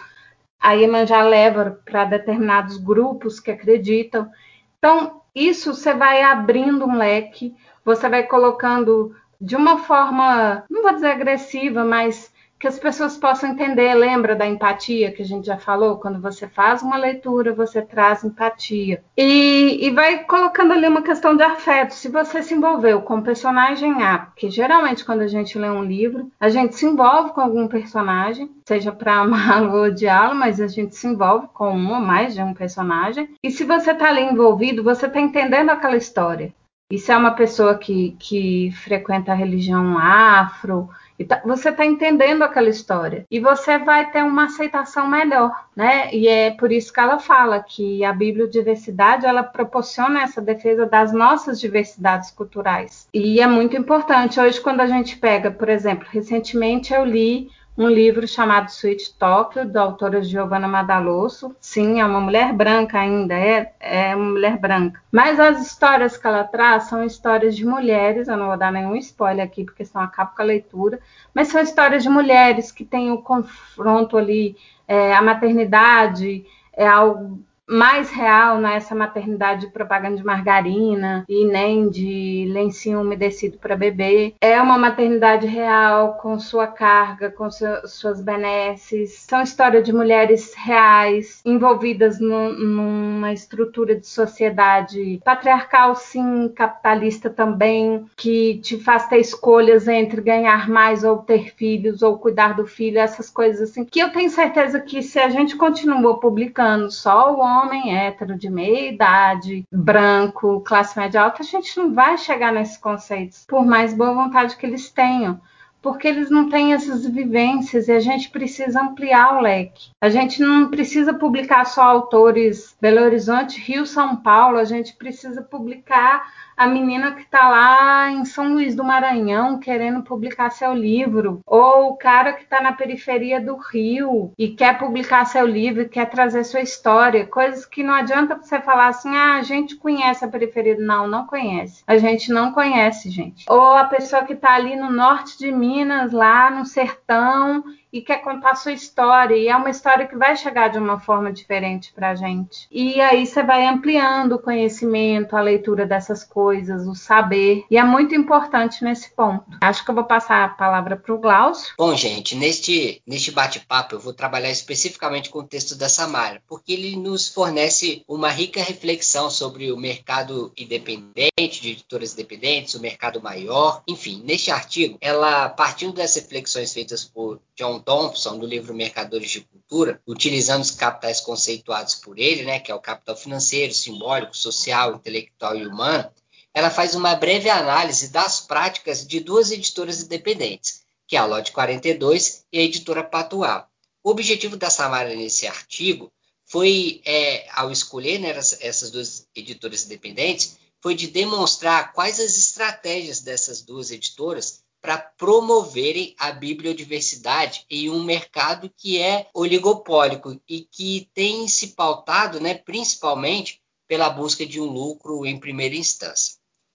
a 0.61 0.73
Iemanjá 0.73 1.23
leva 1.23 1.81
para 1.85 2.05
determinados 2.05 2.77
grupos 2.79 3.39
que 3.39 3.51
acreditam. 3.51 4.31
Então, 4.79 5.21
isso 5.35 5.75
você 5.75 5.93
vai 5.93 6.23
abrindo 6.23 6.87
um 6.87 6.97
leque, 6.97 7.55
você 7.85 8.09
vai 8.09 8.23
colocando 8.23 9.15
de 9.41 9.57
uma 9.57 9.79
forma, 9.79 10.65
não 10.71 10.83
vou 10.83 10.95
dizer 10.95 11.09
agressiva, 11.09 11.85
mas 11.85 12.33
que 12.65 12.69
as 12.69 12.79
pessoas 12.79 13.15
possam 13.19 13.51
entender. 13.51 13.93
Lembra 13.93 14.35
da 14.35 14.47
empatia 14.47 15.13
que 15.13 15.21
a 15.21 15.25
gente 15.25 15.47
já 15.47 15.59
falou? 15.59 15.99
Quando 15.99 16.19
você 16.19 16.49
faz 16.49 16.81
uma 16.81 16.97
leitura, 16.97 17.53
você 17.53 17.83
traz 17.83 18.25
empatia. 18.25 19.05
E, 19.15 19.87
e 19.87 19.91
vai 19.91 20.25
colocando 20.25 20.73
ali 20.73 20.89
uma 20.89 21.03
questão 21.03 21.37
de 21.37 21.43
afeto. 21.43 21.93
Se 21.93 22.09
você 22.09 22.43
se 22.43 22.55
envolveu 22.55 23.03
com 23.03 23.19
o 23.19 23.23
personagem 23.23 24.03
A, 24.03 24.21
porque 24.21 24.49
geralmente 24.49 25.05
quando 25.05 25.21
a 25.21 25.27
gente 25.27 25.59
lê 25.59 25.69
um 25.69 25.85
livro, 25.85 26.31
a 26.41 26.49
gente 26.49 26.75
se 26.75 26.87
envolve 26.87 27.35
com 27.35 27.43
algum 27.43 27.69
personagem, 27.69 28.51
seja 28.67 28.91
para 28.91 29.17
amá-lo 29.21 29.77
ou 29.77 29.85
odiá-lo, 29.85 30.35
mas 30.35 30.59
a 30.59 30.67
gente 30.67 30.97
se 30.97 31.07
envolve 31.07 31.49
com 31.53 31.71
um 31.71 31.93
ou 31.93 32.01
mais 32.01 32.33
de 32.35 32.43
um 32.43 32.55
personagem. 32.55 33.29
E 33.43 33.51
se 33.51 33.65
você 33.65 33.91
está 33.91 34.09
ali 34.09 34.23
envolvido, 34.23 34.83
você 34.83 35.05
está 35.05 35.21
entendendo 35.21 35.69
aquela 35.69 35.99
história. 35.99 36.51
E 36.91 36.99
se 36.99 37.13
é 37.13 37.17
uma 37.17 37.33
pessoa 37.33 37.77
que, 37.77 38.17
que 38.19 38.71
frequenta 38.73 39.33
a 39.33 39.35
religião 39.35 39.99
afro, 39.99 40.89
Tá, 41.23 41.41
você 41.45 41.69
está 41.69 41.87
entendendo 41.87 42.43
aquela 42.43 42.69
história 42.69 43.25
e 43.31 43.39
você 43.39 43.79
vai 43.79 44.11
ter 44.11 44.25
uma 44.25 44.47
aceitação 44.47 45.07
melhor, 45.07 45.53
né? 45.77 46.13
E 46.13 46.27
é 46.27 46.51
por 46.51 46.73
isso 46.73 46.93
que 46.93 46.99
ela 46.99 47.21
fala 47.21 47.63
que 47.63 48.05
a 48.05 48.13
bibliodiversidade 48.13 49.25
ela 49.25 49.45
proporciona 49.45 50.23
essa 50.23 50.43
defesa 50.43 50.87
das 50.87 51.13
nossas 51.13 51.61
diversidades 51.61 52.33
culturais 52.33 53.09
e 53.15 53.41
é 53.41 53.47
muito 53.47 53.77
importante. 53.77 54.41
Hoje, 54.41 54.61
quando 54.61 54.81
a 54.81 54.87
gente 54.87 55.17
pega, 55.17 55.53
por 55.53 55.69
exemplo, 55.69 56.09
recentemente 56.11 56.93
eu 56.93 57.05
li 57.05 57.49
um 57.77 57.89
livro 57.89 58.27
chamado 58.27 58.69
Sweet 58.69 59.15
Tokyo, 59.19 59.65
da 59.67 59.83
autora 59.83 60.23
Giovanna 60.23 60.69
Madalosso. 60.69 61.55
Sim, 61.61 62.01
é 62.01 62.07
uma 62.07 62.21
mulher 62.21 62.53
branca 62.53 63.01
ainda, 63.01 63.35
é, 63.35 63.73
é 63.81 64.15
uma 64.15 64.31
mulher 64.31 64.59
branca. 64.59 65.03
Mas 65.11 65.41
as 65.41 65.61
histórias 65.61 66.17
que 66.17 66.27
ela 66.27 66.45
traz 66.45 66.85
são 66.85 67.05
histórias 67.05 67.57
de 67.57 67.67
mulheres, 67.67 68.29
eu 68.29 68.37
não 68.37 68.47
vou 68.47 68.57
dar 68.57 68.71
nenhum 68.71 68.95
spoiler 68.97 69.45
aqui, 69.45 69.65
porque 69.65 69.85
senão 69.85 70.05
acaba 70.05 70.31
com 70.31 70.43
a 70.43 70.45
leitura, 70.45 71.01
mas 71.35 71.49
são 71.49 71.61
histórias 71.61 72.03
de 72.03 72.09
mulheres 72.09 72.71
que 72.71 72.85
têm 72.85 73.11
o 73.11 73.19
confronto 73.19 74.17
ali, 74.17 74.57
é, 74.87 75.13
a 75.15 75.21
maternidade, 75.21 76.45
é 76.73 76.87
algo 76.87 77.41
mais 77.67 78.11
real 78.11 78.59
nessa 78.59 78.95
maternidade 78.95 79.63
de 79.63 79.73
propaganda 79.73 80.17
de 80.17 80.25
margarina 80.25 81.25
e 81.29 81.45
nem 81.47 81.89
de 81.89 82.47
lencinho 82.53 83.01
umedecido 83.01 83.59
para 83.59 83.77
bebê. 83.77 84.35
É 84.41 84.61
uma 84.61 84.79
maternidade 84.79 85.47
real, 85.47 86.15
com 86.15 86.39
sua 86.39 86.67
carga, 86.67 87.31
com 87.31 87.51
seu, 87.51 87.87
suas 87.87 88.21
benesses. 88.21 89.25
São 89.29 89.43
histórias 89.43 89.85
de 89.85 89.93
mulheres 89.93 90.55
reais, 90.55 91.41
envolvidas 91.45 92.21
no, 92.21 92.53
numa 92.53 93.33
estrutura 93.33 93.95
de 93.95 94.07
sociedade 94.07 95.21
patriarcal, 95.25 95.95
sim, 95.95 96.49
capitalista 96.55 97.31
também, 97.31 98.07
que 98.17 98.59
te 98.59 98.79
faz 98.79 99.09
ter 99.09 99.19
escolhas 99.19 99.89
entre 99.89 100.21
ganhar 100.21 100.69
mais 100.69 101.05
ou 101.05 101.19
ter 101.19 101.55
filhos 101.55 102.03
ou 102.03 102.19
cuidar 102.19 102.55
do 102.55 102.67
filho, 102.67 102.99
essas 102.99 103.31
coisas 103.31 103.71
assim. 103.71 103.85
Que 103.85 104.01
eu 104.01 104.11
tenho 104.11 104.31
certeza 104.31 104.81
que 104.81 105.03
se 105.03 105.19
a 105.19 105.29
gente 105.29 105.57
continua 105.57 106.21
publicando 106.21 106.91
só 106.91 107.35
o 107.35 107.43
homem 107.55 107.97
hétero 107.97 108.37
de 108.39 108.51
meia 108.51 108.91
idade, 108.91 109.65
branco, 109.73 110.61
classe 110.61 110.99
média 110.99 111.23
alta, 111.23 111.43
a 111.43 111.47
gente 111.47 111.77
não 111.77 111.95
vai 111.95 112.19
chegar 112.19 112.53
nesses 112.53 112.77
conceitos, 112.77 113.45
por 113.49 113.65
mais 113.65 113.95
boa 113.95 114.15
vontade 114.15 114.57
que 114.57 114.67
eles 114.67 114.91
tenham 114.91 115.41
porque 115.85 116.09
eles 116.09 116.31
não 116.31 116.49
têm 116.49 116.73
essas 116.73 117.05
vivências 117.05 117.89
e 117.89 117.93
a 117.93 118.01
gente 118.01 118.31
precisa 118.31 118.81
ampliar 118.81 119.37
o 119.37 119.41
leque. 119.43 119.91
A 120.01 120.09
gente 120.09 120.41
não 120.41 120.71
precisa 120.71 121.13
publicar 121.13 121.67
só 121.67 121.83
autores 121.83 122.75
Belo 122.81 123.03
Horizonte, 123.03 123.61
Rio, 123.61 123.85
São 123.85 124.17
Paulo, 124.17 124.57
a 124.57 124.65
gente 124.65 124.95
precisa 124.95 125.43
publicar 125.43 126.27
a 126.57 126.67
menina 126.67 127.13
que 127.13 127.23
está 127.23 127.49
lá 127.49 128.11
em 128.11 128.25
São 128.25 128.53
Luís 128.53 128.75
do 128.75 128.85
Maranhão 128.85 129.59
querendo 129.59 130.03
publicar 130.03 130.51
seu 130.51 130.73
livro, 130.73 131.41
ou 131.47 131.91
o 131.91 131.97
cara 131.97 132.33
que 132.33 132.43
está 132.43 132.61
na 132.61 132.73
periferia 132.73 133.41
do 133.41 133.57
Rio 133.57 134.33
e 134.39 134.49
quer 134.49 134.79
publicar 134.79 135.25
seu 135.25 135.47
livro, 135.47 135.89
quer 135.89 136.07
trazer 136.07 136.45
sua 136.45 136.61
história, 136.61 137.27
coisas 137.27 137.65
que 137.67 137.83
não 137.83 137.95
adianta 137.95 138.37
você 138.37 138.61
falar 138.61 138.89
assim, 138.89 139.15
ah, 139.17 139.37
a 139.37 139.43
gente 139.43 139.77
conhece 139.77 140.25
a 140.25 140.29
periferia. 140.29 140.77
Não, 140.79 141.07
não 141.07 141.27
conhece. 141.27 141.83
A 141.87 141.97
gente 141.99 142.33
não 142.33 142.53
conhece, 142.53 143.11
gente. 143.11 143.45
Ou 143.49 143.75
a 143.77 143.85
pessoa 143.85 144.25
que 144.25 144.33
está 144.33 144.55
ali 144.55 144.77
no 144.77 144.91
norte 144.91 145.39
de 145.39 145.51
Minas, 145.51 146.13
lá 146.13 146.51
no 146.51 146.65
sertão, 146.65 147.65
e 147.95 148.03
quer 148.03 148.23
contar 148.23 148.57
sua 148.57 148.73
história, 148.73 149.37
e 149.37 149.47
é 149.47 149.57
uma 149.57 149.71
história 149.71 150.09
que 150.09 150.17
vai 150.17 150.35
chegar 150.35 150.67
de 150.67 150.79
uma 150.79 150.99
forma 150.99 151.33
diferente 151.33 151.93
para 151.95 152.11
a 152.11 152.15
gente. 152.17 152.67
E 152.69 153.01
aí 153.01 153.25
você 153.25 153.41
vai 153.41 153.65
ampliando 153.65 154.33
o 154.33 154.39
conhecimento, 154.41 155.37
a 155.37 155.41
leitura 155.41 155.87
dessas 155.87 156.25
coisas, 156.25 156.89
o 156.89 156.95
saber, 156.97 157.65
e 157.71 157.79
é 157.79 157.85
muito 157.85 158.13
importante 158.13 158.83
nesse 158.83 159.15
ponto. 159.15 159.45
Acho 159.61 159.85
que 159.85 159.91
eu 159.93 159.95
vou 159.95 160.03
passar 160.03 160.45
a 160.45 160.49
palavra 160.49 160.97
para 160.97 161.15
o 161.15 161.21
Glaucio. 161.21 161.73
Bom, 161.79 161.95
gente, 161.95 162.35
neste, 162.35 163.01
neste 163.07 163.31
bate-papo 163.31 163.95
eu 163.95 164.01
vou 164.01 164.13
trabalhar 164.13 164.51
especificamente 164.51 165.31
com 165.31 165.39
o 165.39 165.47
texto 165.47 165.77
da 165.77 165.89
Samara, 165.89 166.43
porque 166.49 166.73
ele 166.73 166.97
nos 166.97 167.29
fornece 167.29 168.03
uma 168.09 168.29
rica 168.29 168.61
reflexão 168.61 169.31
sobre 169.31 169.71
o 169.71 169.77
mercado 169.77 170.53
independente, 170.59 171.63
de 171.63 171.71
editoras 171.71 172.13
independentes, 172.15 172.75
o 172.75 172.81
mercado 172.81 173.23
maior, 173.23 173.85
enfim, 173.87 174.21
neste 174.25 174.51
artigo, 174.51 174.99
ela 175.01 175.49
partindo 175.49 175.93
das 175.93 176.17
reflexões 176.17 176.73
feitas 176.73 177.05
por 177.05 177.39
John 177.57 177.84
Thompson, 177.85 178.39
do 178.39 178.47
livro 178.47 178.75
Mercadores 178.75 179.31
de 179.31 179.41
Cultura, 179.41 180.01
utilizando 180.07 180.63
os 180.63 180.71
capitais 180.71 181.21
conceituados 181.21 181.95
por 181.95 182.19
ele, 182.19 182.45
né, 182.45 182.59
que 182.59 182.73
é 182.73 182.75
o 182.75 182.81
capital 182.81 183.17
financeiro, 183.17 183.73
simbólico, 183.73 184.37
social, 184.37 184.95
intelectual 184.95 185.57
e 185.57 185.67
humano, 185.67 186.11
ela 186.53 186.71
faz 186.71 186.95
uma 186.95 187.15
breve 187.15 187.51
análise 187.51 188.09
das 188.09 188.41
práticas 188.41 189.07
de 189.07 189.21
duas 189.21 189.51
editoras 189.51 190.03
independentes, 190.03 190.83
que 191.07 191.17
é 191.17 191.19
a 191.19 191.27
Lote 191.27 191.53
42 191.53 192.45
e 192.53 192.59
a 192.59 192.63
editora 192.63 193.05
Patual. 193.05 193.69
O 194.03 194.11
objetivo 194.11 194.57
da 194.57 194.71
Samara 194.71 195.15
nesse 195.15 195.47
artigo 195.47 196.13
foi, 196.47 197.03
é, 197.05 197.47
ao 197.53 197.71
escolher 197.71 198.19
né, 198.19 198.31
essas 198.61 198.91
duas 198.91 199.27
editoras 199.35 199.85
independentes, 199.85 200.57
foi 200.81 200.95
de 200.95 201.07
demonstrar 201.07 201.93
quais 201.93 202.21
as 202.21 202.37
estratégias 202.37 203.21
dessas 203.21 203.63
duas 203.63 203.91
editoras 203.91 204.64
para 204.85 204.99
promoverem 204.99 206.15
a 206.19 206.31
bibliodiversidade 206.31 207.65
em 207.71 207.89
um 207.89 208.05
mercado 208.05 208.71
que 208.77 209.01
é 209.01 209.31
oligopólico 209.33 210.39
e 210.47 210.61
que 210.61 211.09
tem 211.15 211.49
se 211.49 211.69
pautado 211.69 212.39
né, 212.39 212.53
principalmente 212.53 213.63
pela 213.89 214.11
busca 214.11 214.45
de 214.45 214.61
um 214.61 214.67
lucro 214.67 215.25
em 215.25 215.41
primeira 215.41 215.75
instância. 215.75 216.35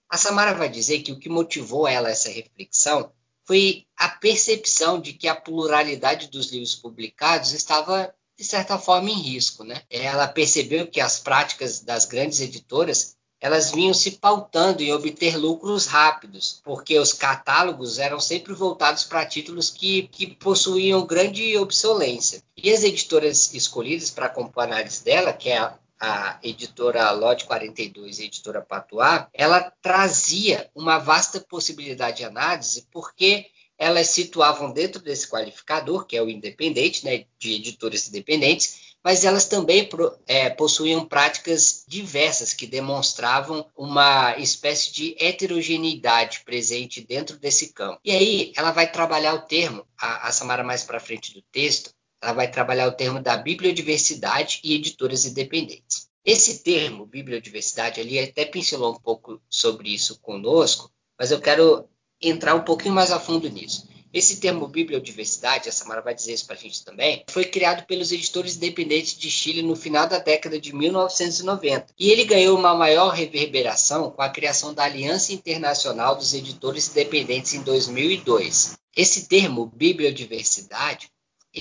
A 0.09 0.17
Samara 0.17 0.55
vai 0.55 0.69
dizer 0.69 1.03
que 1.03 1.11
o 1.11 1.19
que 1.19 1.29
motivou 1.29 1.87
ela 1.87 2.09
essa 2.09 2.29
reflexão 2.29 3.11
foi 3.45 3.85
a 3.95 4.09
percepção 4.09 4.99
de 4.99 5.13
que 5.13 5.27
a 5.27 5.35
pluralidade 5.35 6.29
dos 6.29 6.51
livros 6.51 6.73
publicados 6.73 7.53
estava 7.53 8.11
de 8.35 8.43
certa 8.43 8.79
forma 8.79 9.11
em 9.11 9.21
risco, 9.21 9.63
né? 9.63 9.83
Ela 9.87 10.27
percebeu 10.27 10.87
que 10.87 10.99
as 10.99 11.19
práticas 11.19 11.81
das 11.81 12.05
grandes 12.05 12.39
editoras 12.39 13.18
elas 13.41 13.71
vinham 13.71 13.93
se 13.93 14.11
pautando 14.11 14.83
em 14.83 14.91
obter 14.91 15.37
lucros 15.37 15.85
rápidos, 15.85 16.61
porque 16.63 16.99
os 16.99 17.13
catálogos 17.13 17.97
eram 17.97 18.19
sempre 18.19 18.53
voltados 18.53 19.03
para 19.05 19.25
títulos 19.25 19.69
que, 19.69 20.09
que 20.09 20.27
possuíam 20.27 21.05
grande 21.05 21.57
obsolência. 21.57 22.43
E 22.57 22.69
as 22.71 22.83
editoras 22.83 23.53
escolhidas 23.53 24.09
para 24.09 24.29
compor 24.29 24.63
a 24.63 24.65
análise 24.67 25.03
dela, 25.03 25.31
que 25.31 25.49
é 25.49 25.57
a, 25.57 25.77
a 25.99 26.39
editora 26.43 27.11
Lote 27.11 27.45
42 27.45 28.19
e 28.19 28.23
a 28.23 28.25
editora 28.25 28.61
Patois, 28.61 29.25
ela 29.33 29.71
trazia 29.81 30.69
uma 30.75 30.97
vasta 30.97 31.39
possibilidade 31.39 32.17
de 32.17 32.25
análise, 32.25 32.87
porque 32.91 33.47
elas 33.77 34.09
situavam 34.09 34.73
dentro 34.73 35.01
desse 35.01 35.29
qualificador, 35.29 36.05
que 36.05 36.17
é 36.17 36.21
o 36.21 36.29
independente, 36.29 37.05
né, 37.05 37.23
de 37.39 37.53
editores 37.53 38.09
independentes, 38.09 38.88
mas 39.03 39.23
elas 39.23 39.45
também 39.45 39.87
é, 40.27 40.49
possuíam 40.49 41.05
práticas 41.05 41.83
diversas 41.87 42.53
que 42.53 42.67
demonstravam 42.67 43.65
uma 43.75 44.37
espécie 44.37 44.91
de 44.91 45.15
heterogeneidade 45.19 46.41
presente 46.45 47.01
dentro 47.01 47.37
desse 47.37 47.73
campo. 47.73 47.99
E 48.03 48.11
aí 48.11 48.53
ela 48.55 48.71
vai 48.71 48.91
trabalhar 48.91 49.33
o 49.33 49.41
termo, 49.41 49.85
a, 49.97 50.27
a 50.27 50.31
Samara 50.31 50.63
mais 50.63 50.83
para 50.83 50.99
frente 50.99 51.33
do 51.33 51.41
texto, 51.51 51.91
ela 52.21 52.33
vai 52.33 52.51
trabalhar 52.51 52.87
o 52.87 52.91
termo 52.91 53.21
da 53.21 53.37
bibliodiversidade 53.37 54.59
e 54.63 54.75
editoras 54.75 55.25
independentes. 55.25 56.09
Esse 56.25 56.61
termo, 56.61 57.05
bibliodiversidade, 57.05 58.01
ali 58.01 58.19
até 58.19 58.45
pincelou 58.45 58.93
um 58.93 58.99
pouco 58.99 59.41
sobre 59.49 59.93
isso 59.93 60.19
conosco, 60.19 60.91
mas 61.17 61.31
eu 61.31 61.39
quero 61.39 61.87
entrar 62.21 62.55
um 62.55 62.63
pouquinho 62.63 62.93
mais 62.93 63.11
a 63.11 63.19
fundo 63.19 63.49
nisso. 63.49 63.88
Esse 64.11 64.37
termo 64.37 64.67
bibliodiversidade, 64.67 65.69
a 65.69 65.71
Samara 65.71 66.01
vai 66.01 66.15
dizer 66.15 66.33
isso 66.33 66.45
para 66.45 66.55
a 66.55 66.59
gente 66.59 66.83
também, 66.83 67.23
foi 67.29 67.45
criado 67.45 67.85
pelos 67.85 68.11
editores 68.11 68.55
independentes 68.55 69.15
de 69.17 69.29
Chile 69.29 69.61
no 69.61 69.75
final 69.75 70.07
da 70.07 70.17
década 70.17 70.59
de 70.59 70.73
1990. 70.73 71.93
E 71.97 72.09
ele 72.09 72.25
ganhou 72.25 72.57
uma 72.57 72.73
maior 72.73 73.09
reverberação 73.09 74.09
com 74.09 74.21
a 74.21 74.29
criação 74.29 74.73
da 74.73 74.83
Aliança 74.83 75.31
Internacional 75.31 76.15
dos 76.15 76.33
Editores 76.33 76.89
Independentes 76.89 77.53
em 77.53 77.61
2002. 77.61 78.77
Esse 78.97 79.27
termo 79.27 79.67
bibliodiversidade 79.67 81.11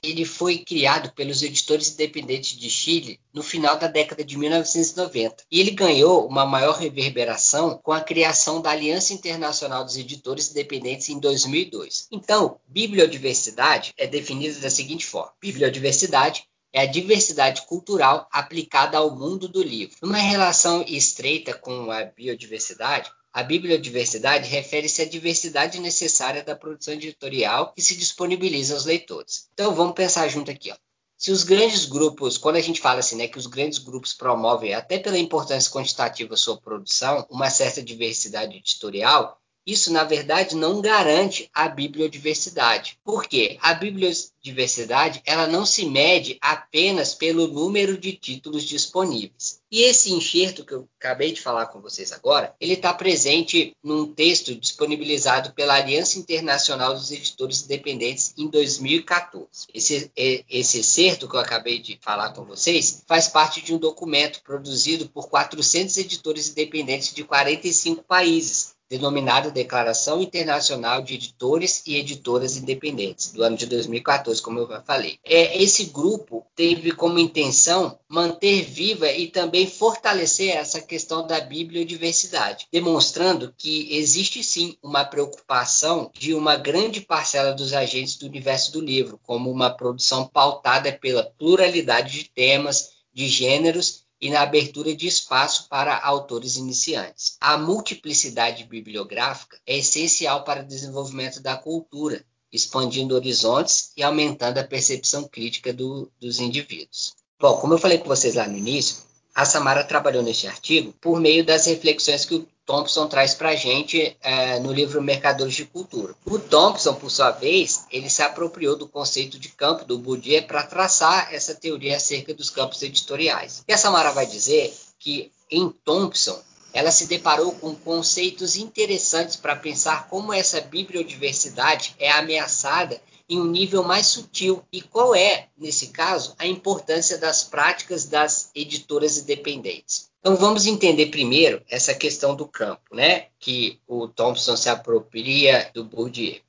ele 0.03 0.25
foi 0.25 0.59
criado 0.59 1.13
pelos 1.13 1.43
editores 1.43 1.93
independentes 1.93 2.57
de 2.57 2.69
Chile 2.69 3.21
no 3.33 3.43
final 3.43 3.79
da 3.79 3.87
década 3.87 4.25
de 4.25 4.37
1990. 4.37 5.45
E 5.51 5.61
ele 5.61 5.71
ganhou 5.71 6.27
uma 6.27 6.45
maior 6.45 6.77
reverberação 6.77 7.79
com 7.83 7.93
a 7.93 8.01
criação 8.01 8.61
da 8.61 8.71
Aliança 8.71 9.13
Internacional 9.13 9.85
dos 9.85 9.97
Editores 9.97 10.51
Independentes 10.51 11.09
em 11.09 11.19
2002. 11.19 12.09
Então, 12.13 12.59
bibliodiversidade 12.67 13.93
é 13.97 14.07
definida 14.07 14.61
da 14.61 14.71
seguinte 14.71 15.07
forma: 15.07 15.33
bibliodiversidade 15.41 16.45
é 16.73 16.83
a 16.83 16.87
diversidade 16.87 17.63
cultural 17.63 18.29
aplicada 18.31 18.99
ao 18.99 19.15
mundo 19.15 19.49
do 19.49 19.63
livro. 19.63 19.97
Numa 20.03 20.19
relação 20.19 20.85
estreita 20.87 21.55
com 21.55 21.91
a 21.91 22.05
biodiversidade, 22.05 23.11
a 23.39 23.43
bibliodiversidade 23.45 24.49
refere-se 24.49 25.01
à 25.01 25.05
diversidade 25.05 25.79
necessária 25.79 26.43
da 26.43 26.57
produção 26.57 26.95
editorial 26.95 27.73
que 27.73 27.81
se 27.81 27.95
disponibiliza 27.95 28.75
aos 28.75 28.85
leitores. 28.85 29.49
Então 29.55 29.73
vamos 29.73 29.95
pensar 29.95 30.27
junto 30.27 30.51
aqui. 30.51 30.73
Ó. 30.73 30.77
Se 31.17 31.31
os 31.31 31.45
grandes 31.45 31.85
grupos, 31.85 32.37
quando 32.37 32.57
a 32.57 32.61
gente 32.61 32.81
fala 32.81 32.99
assim, 32.99 33.15
né, 33.15 33.29
que 33.29 33.39
os 33.39 33.47
grandes 33.47 33.79
grupos 33.79 34.13
promovem, 34.13 34.75
até 34.75 34.99
pela 34.99 35.17
importância 35.17 35.71
quantitativa 35.71 36.37
sua 36.37 36.61
produção, 36.61 37.25
uma 37.31 37.49
certa 37.49 37.81
diversidade 37.81 38.57
editorial, 38.57 39.41
isso, 39.69 39.93
na 39.93 40.03
verdade, 40.03 40.57
não 40.57 40.81
garante 40.81 41.51
a 41.53 41.69
bibliodiversidade. 41.69 42.99
Por 43.05 43.27
quê? 43.27 43.59
A 43.61 43.75
bibliodiversidade 43.75 45.21
ela 45.27 45.47
não 45.47 45.67
se 45.67 45.85
mede 45.85 46.39
apenas 46.41 47.15
pelo 47.15 47.49
número 47.49 47.99
de 47.99 48.13
títulos 48.13 48.65
disponíveis. 48.65 49.61
E 49.71 49.83
esse 49.83 50.11
enxerto 50.11 50.65
que 50.65 50.73
eu 50.73 50.89
acabei 50.99 51.33
de 51.33 51.43
falar 51.43 51.67
com 51.67 51.83
vocês 51.83 52.11
agora, 52.13 52.55
ele 52.59 52.73
está 52.73 52.95
presente 52.95 53.77
num 53.85 54.07
texto 54.15 54.55
disponibilizado 54.55 55.53
pela 55.53 55.75
Aliança 55.75 56.19
Internacional 56.19 56.95
dos 56.95 57.11
Editores 57.11 57.63
Independentes 57.65 58.33
em 58.39 58.49
2014. 58.49 59.47
Esse, 59.75 60.11
esse 60.17 60.81
excerto 60.81 61.29
que 61.29 61.37
eu 61.37 61.41
acabei 61.41 61.79
de 61.79 61.99
falar 62.01 62.33
com 62.33 62.45
vocês 62.45 63.03
faz 63.07 63.29
parte 63.29 63.61
de 63.61 63.75
um 63.75 63.79
documento 63.79 64.43
produzido 64.43 65.07
por 65.11 65.29
400 65.29 65.99
editores 65.99 66.49
independentes 66.49 67.13
de 67.13 67.23
45 67.23 68.03
países, 68.05 68.78
denominado 68.89 69.51
Declaração 69.51 70.23
Internacional 70.23 71.03
de 71.03 71.15
Editores 71.15 71.83
e 71.87 71.97
Editoras 71.97 72.57
Independentes, 72.57 73.33
do 73.33 73.43
ano 73.43 73.57
de 73.57 73.67
2014, 73.67 74.41
como 74.41 74.61
eu 74.61 74.69
já 74.69 74.81
falei. 74.81 75.19
É, 75.25 75.63
esse 75.63 75.85
grupo 75.85 76.47
teve 76.57 76.93
como 76.93 77.19
intenção 77.19 77.99
manter 78.09 78.63
viva 78.63 79.11
e 79.11 79.29
também 79.29 79.67
fortalecer 79.67 80.57
essa 80.57 80.81
questão 80.81 81.27
da 81.27 81.41
bibliodiversidade, 81.41 82.67
demonstrando 82.73 83.55
que 83.57 83.95
existe 83.97 84.43
sim 84.43 84.77
uma 84.83 85.05
preocupação 85.05 86.11
de 86.19 86.33
uma 86.35 86.57
grande 86.57 87.01
parcela 87.01 87.53
dos 87.53 87.73
agentes 87.73 88.17
do 88.17 88.27
universo 88.27 88.73
do 88.73 88.81
livro, 88.81 89.21
como 89.23 89.51
uma 89.51 89.71
produção 89.71 90.27
pautada 90.27 90.93
pela 90.93 91.25
pluralidade 91.25 92.13
de 92.13 92.31
temas, 92.31 92.93
de 93.13 93.27
gêneros 93.27 94.08
e 94.21 94.31
na 94.31 94.43
abertura 94.43 94.95
de 94.95 95.07
espaço 95.07 95.69
para 95.69 95.99
autores 95.99 96.57
iniciantes. 96.57 97.37
A 97.41 97.57
multiplicidade 97.57 98.65
bibliográfica 98.65 99.59
é 99.67 99.79
essencial 99.79 100.45
para 100.45 100.63
o 100.63 100.67
desenvolvimento 100.67 101.41
da 101.41 101.57
cultura, 101.57 102.25
expandindo 102.53 103.15
horizontes 103.15 103.93
e 103.97 104.03
aumentando 104.03 104.59
a 104.59 104.65
percepção 104.65 105.25
crítica 105.25 105.73
do, 105.73 106.11
dos 106.21 106.41
indivíduos. 106.41 107.15
Bom, 107.39 107.57
como 107.59 107.75
eu 107.75 107.79
falei 107.79 107.99
com 107.99 108.09
vocês 108.09 108.35
lá 108.35 108.49
no 108.49 108.57
início, 108.57 108.97
a 109.35 109.45
Samara 109.45 109.85
trabalhou 109.85 110.23
neste 110.23 110.49
artigo 110.49 110.93
por 111.01 111.21
meio 111.21 111.45
das 111.45 111.67
reflexões 111.67 112.25
que 112.25 112.35
o 112.35 112.49
Thompson 112.69 113.07
traz 113.07 113.33
para 113.33 113.49
a 113.49 113.57
gente 113.57 114.15
é, 114.21 114.61
no 114.61 114.71
livro 114.71 115.01
Mercadores 115.01 115.55
de 115.55 115.65
Cultura. 115.65 116.15
O 116.27 116.39
Thompson, 116.39 116.93
por 116.93 117.11
sua 117.11 117.31
vez, 117.31 117.87
ele 117.91 118.11
se 118.11 118.21
apropriou 118.21 118.77
do 118.77 118.87
conceito 118.87 119.39
de 119.39 119.49
campo 119.49 119.87
do 119.87 119.99
Bourdieu 119.99 120.43
para 120.43 120.63
traçar 120.65 121.33
essa 121.33 121.55
teoria 121.55 121.97
acerca 121.97 122.35
dos 122.35 122.51
campos 122.51 122.83
editoriais. 122.83 123.65
E 123.67 123.73
a 123.73 123.79
Samara 123.79 124.13
vai 124.13 124.27
dizer 124.27 124.77
que 124.99 125.33
em 125.51 125.71
Thompson 125.83 126.39
ela 126.75 126.91
se 126.91 127.07
deparou 127.07 127.53
com 127.53 127.75
conceitos 127.75 128.55
interessantes 128.55 129.35
para 129.35 129.57
pensar 129.57 130.07
como 130.11 130.31
essa 130.31 130.61
bibliodiversidade 130.61 131.97
é 131.99 132.11
ameaçada 132.11 133.01
em 133.29 133.41
um 133.41 133.47
nível 133.47 133.85
mais 133.85 134.07
sutil. 134.07 134.65
E 134.73 134.81
qual 134.81 135.15
é, 135.15 135.49
nesse 135.57 135.89
caso, 135.89 136.35
a 136.39 136.47
importância 136.47 137.19
das 137.19 137.45
práticas 137.45 138.07
das 138.07 138.51
editoras 138.55 139.19
independentes? 139.19 140.09
Então 140.21 140.37
vamos 140.37 140.67
entender 140.67 141.07
primeiro 141.07 141.63
essa 141.69 141.95
questão 141.95 142.35
do 142.35 142.47
campo, 142.47 142.95
né? 142.95 143.27
Que 143.39 143.81
o 143.87 144.09
Thompson 144.09 144.57
se 144.57 144.69
apropria 144.69 145.71
do 145.75 145.85
Bourdieu. 145.85 146.41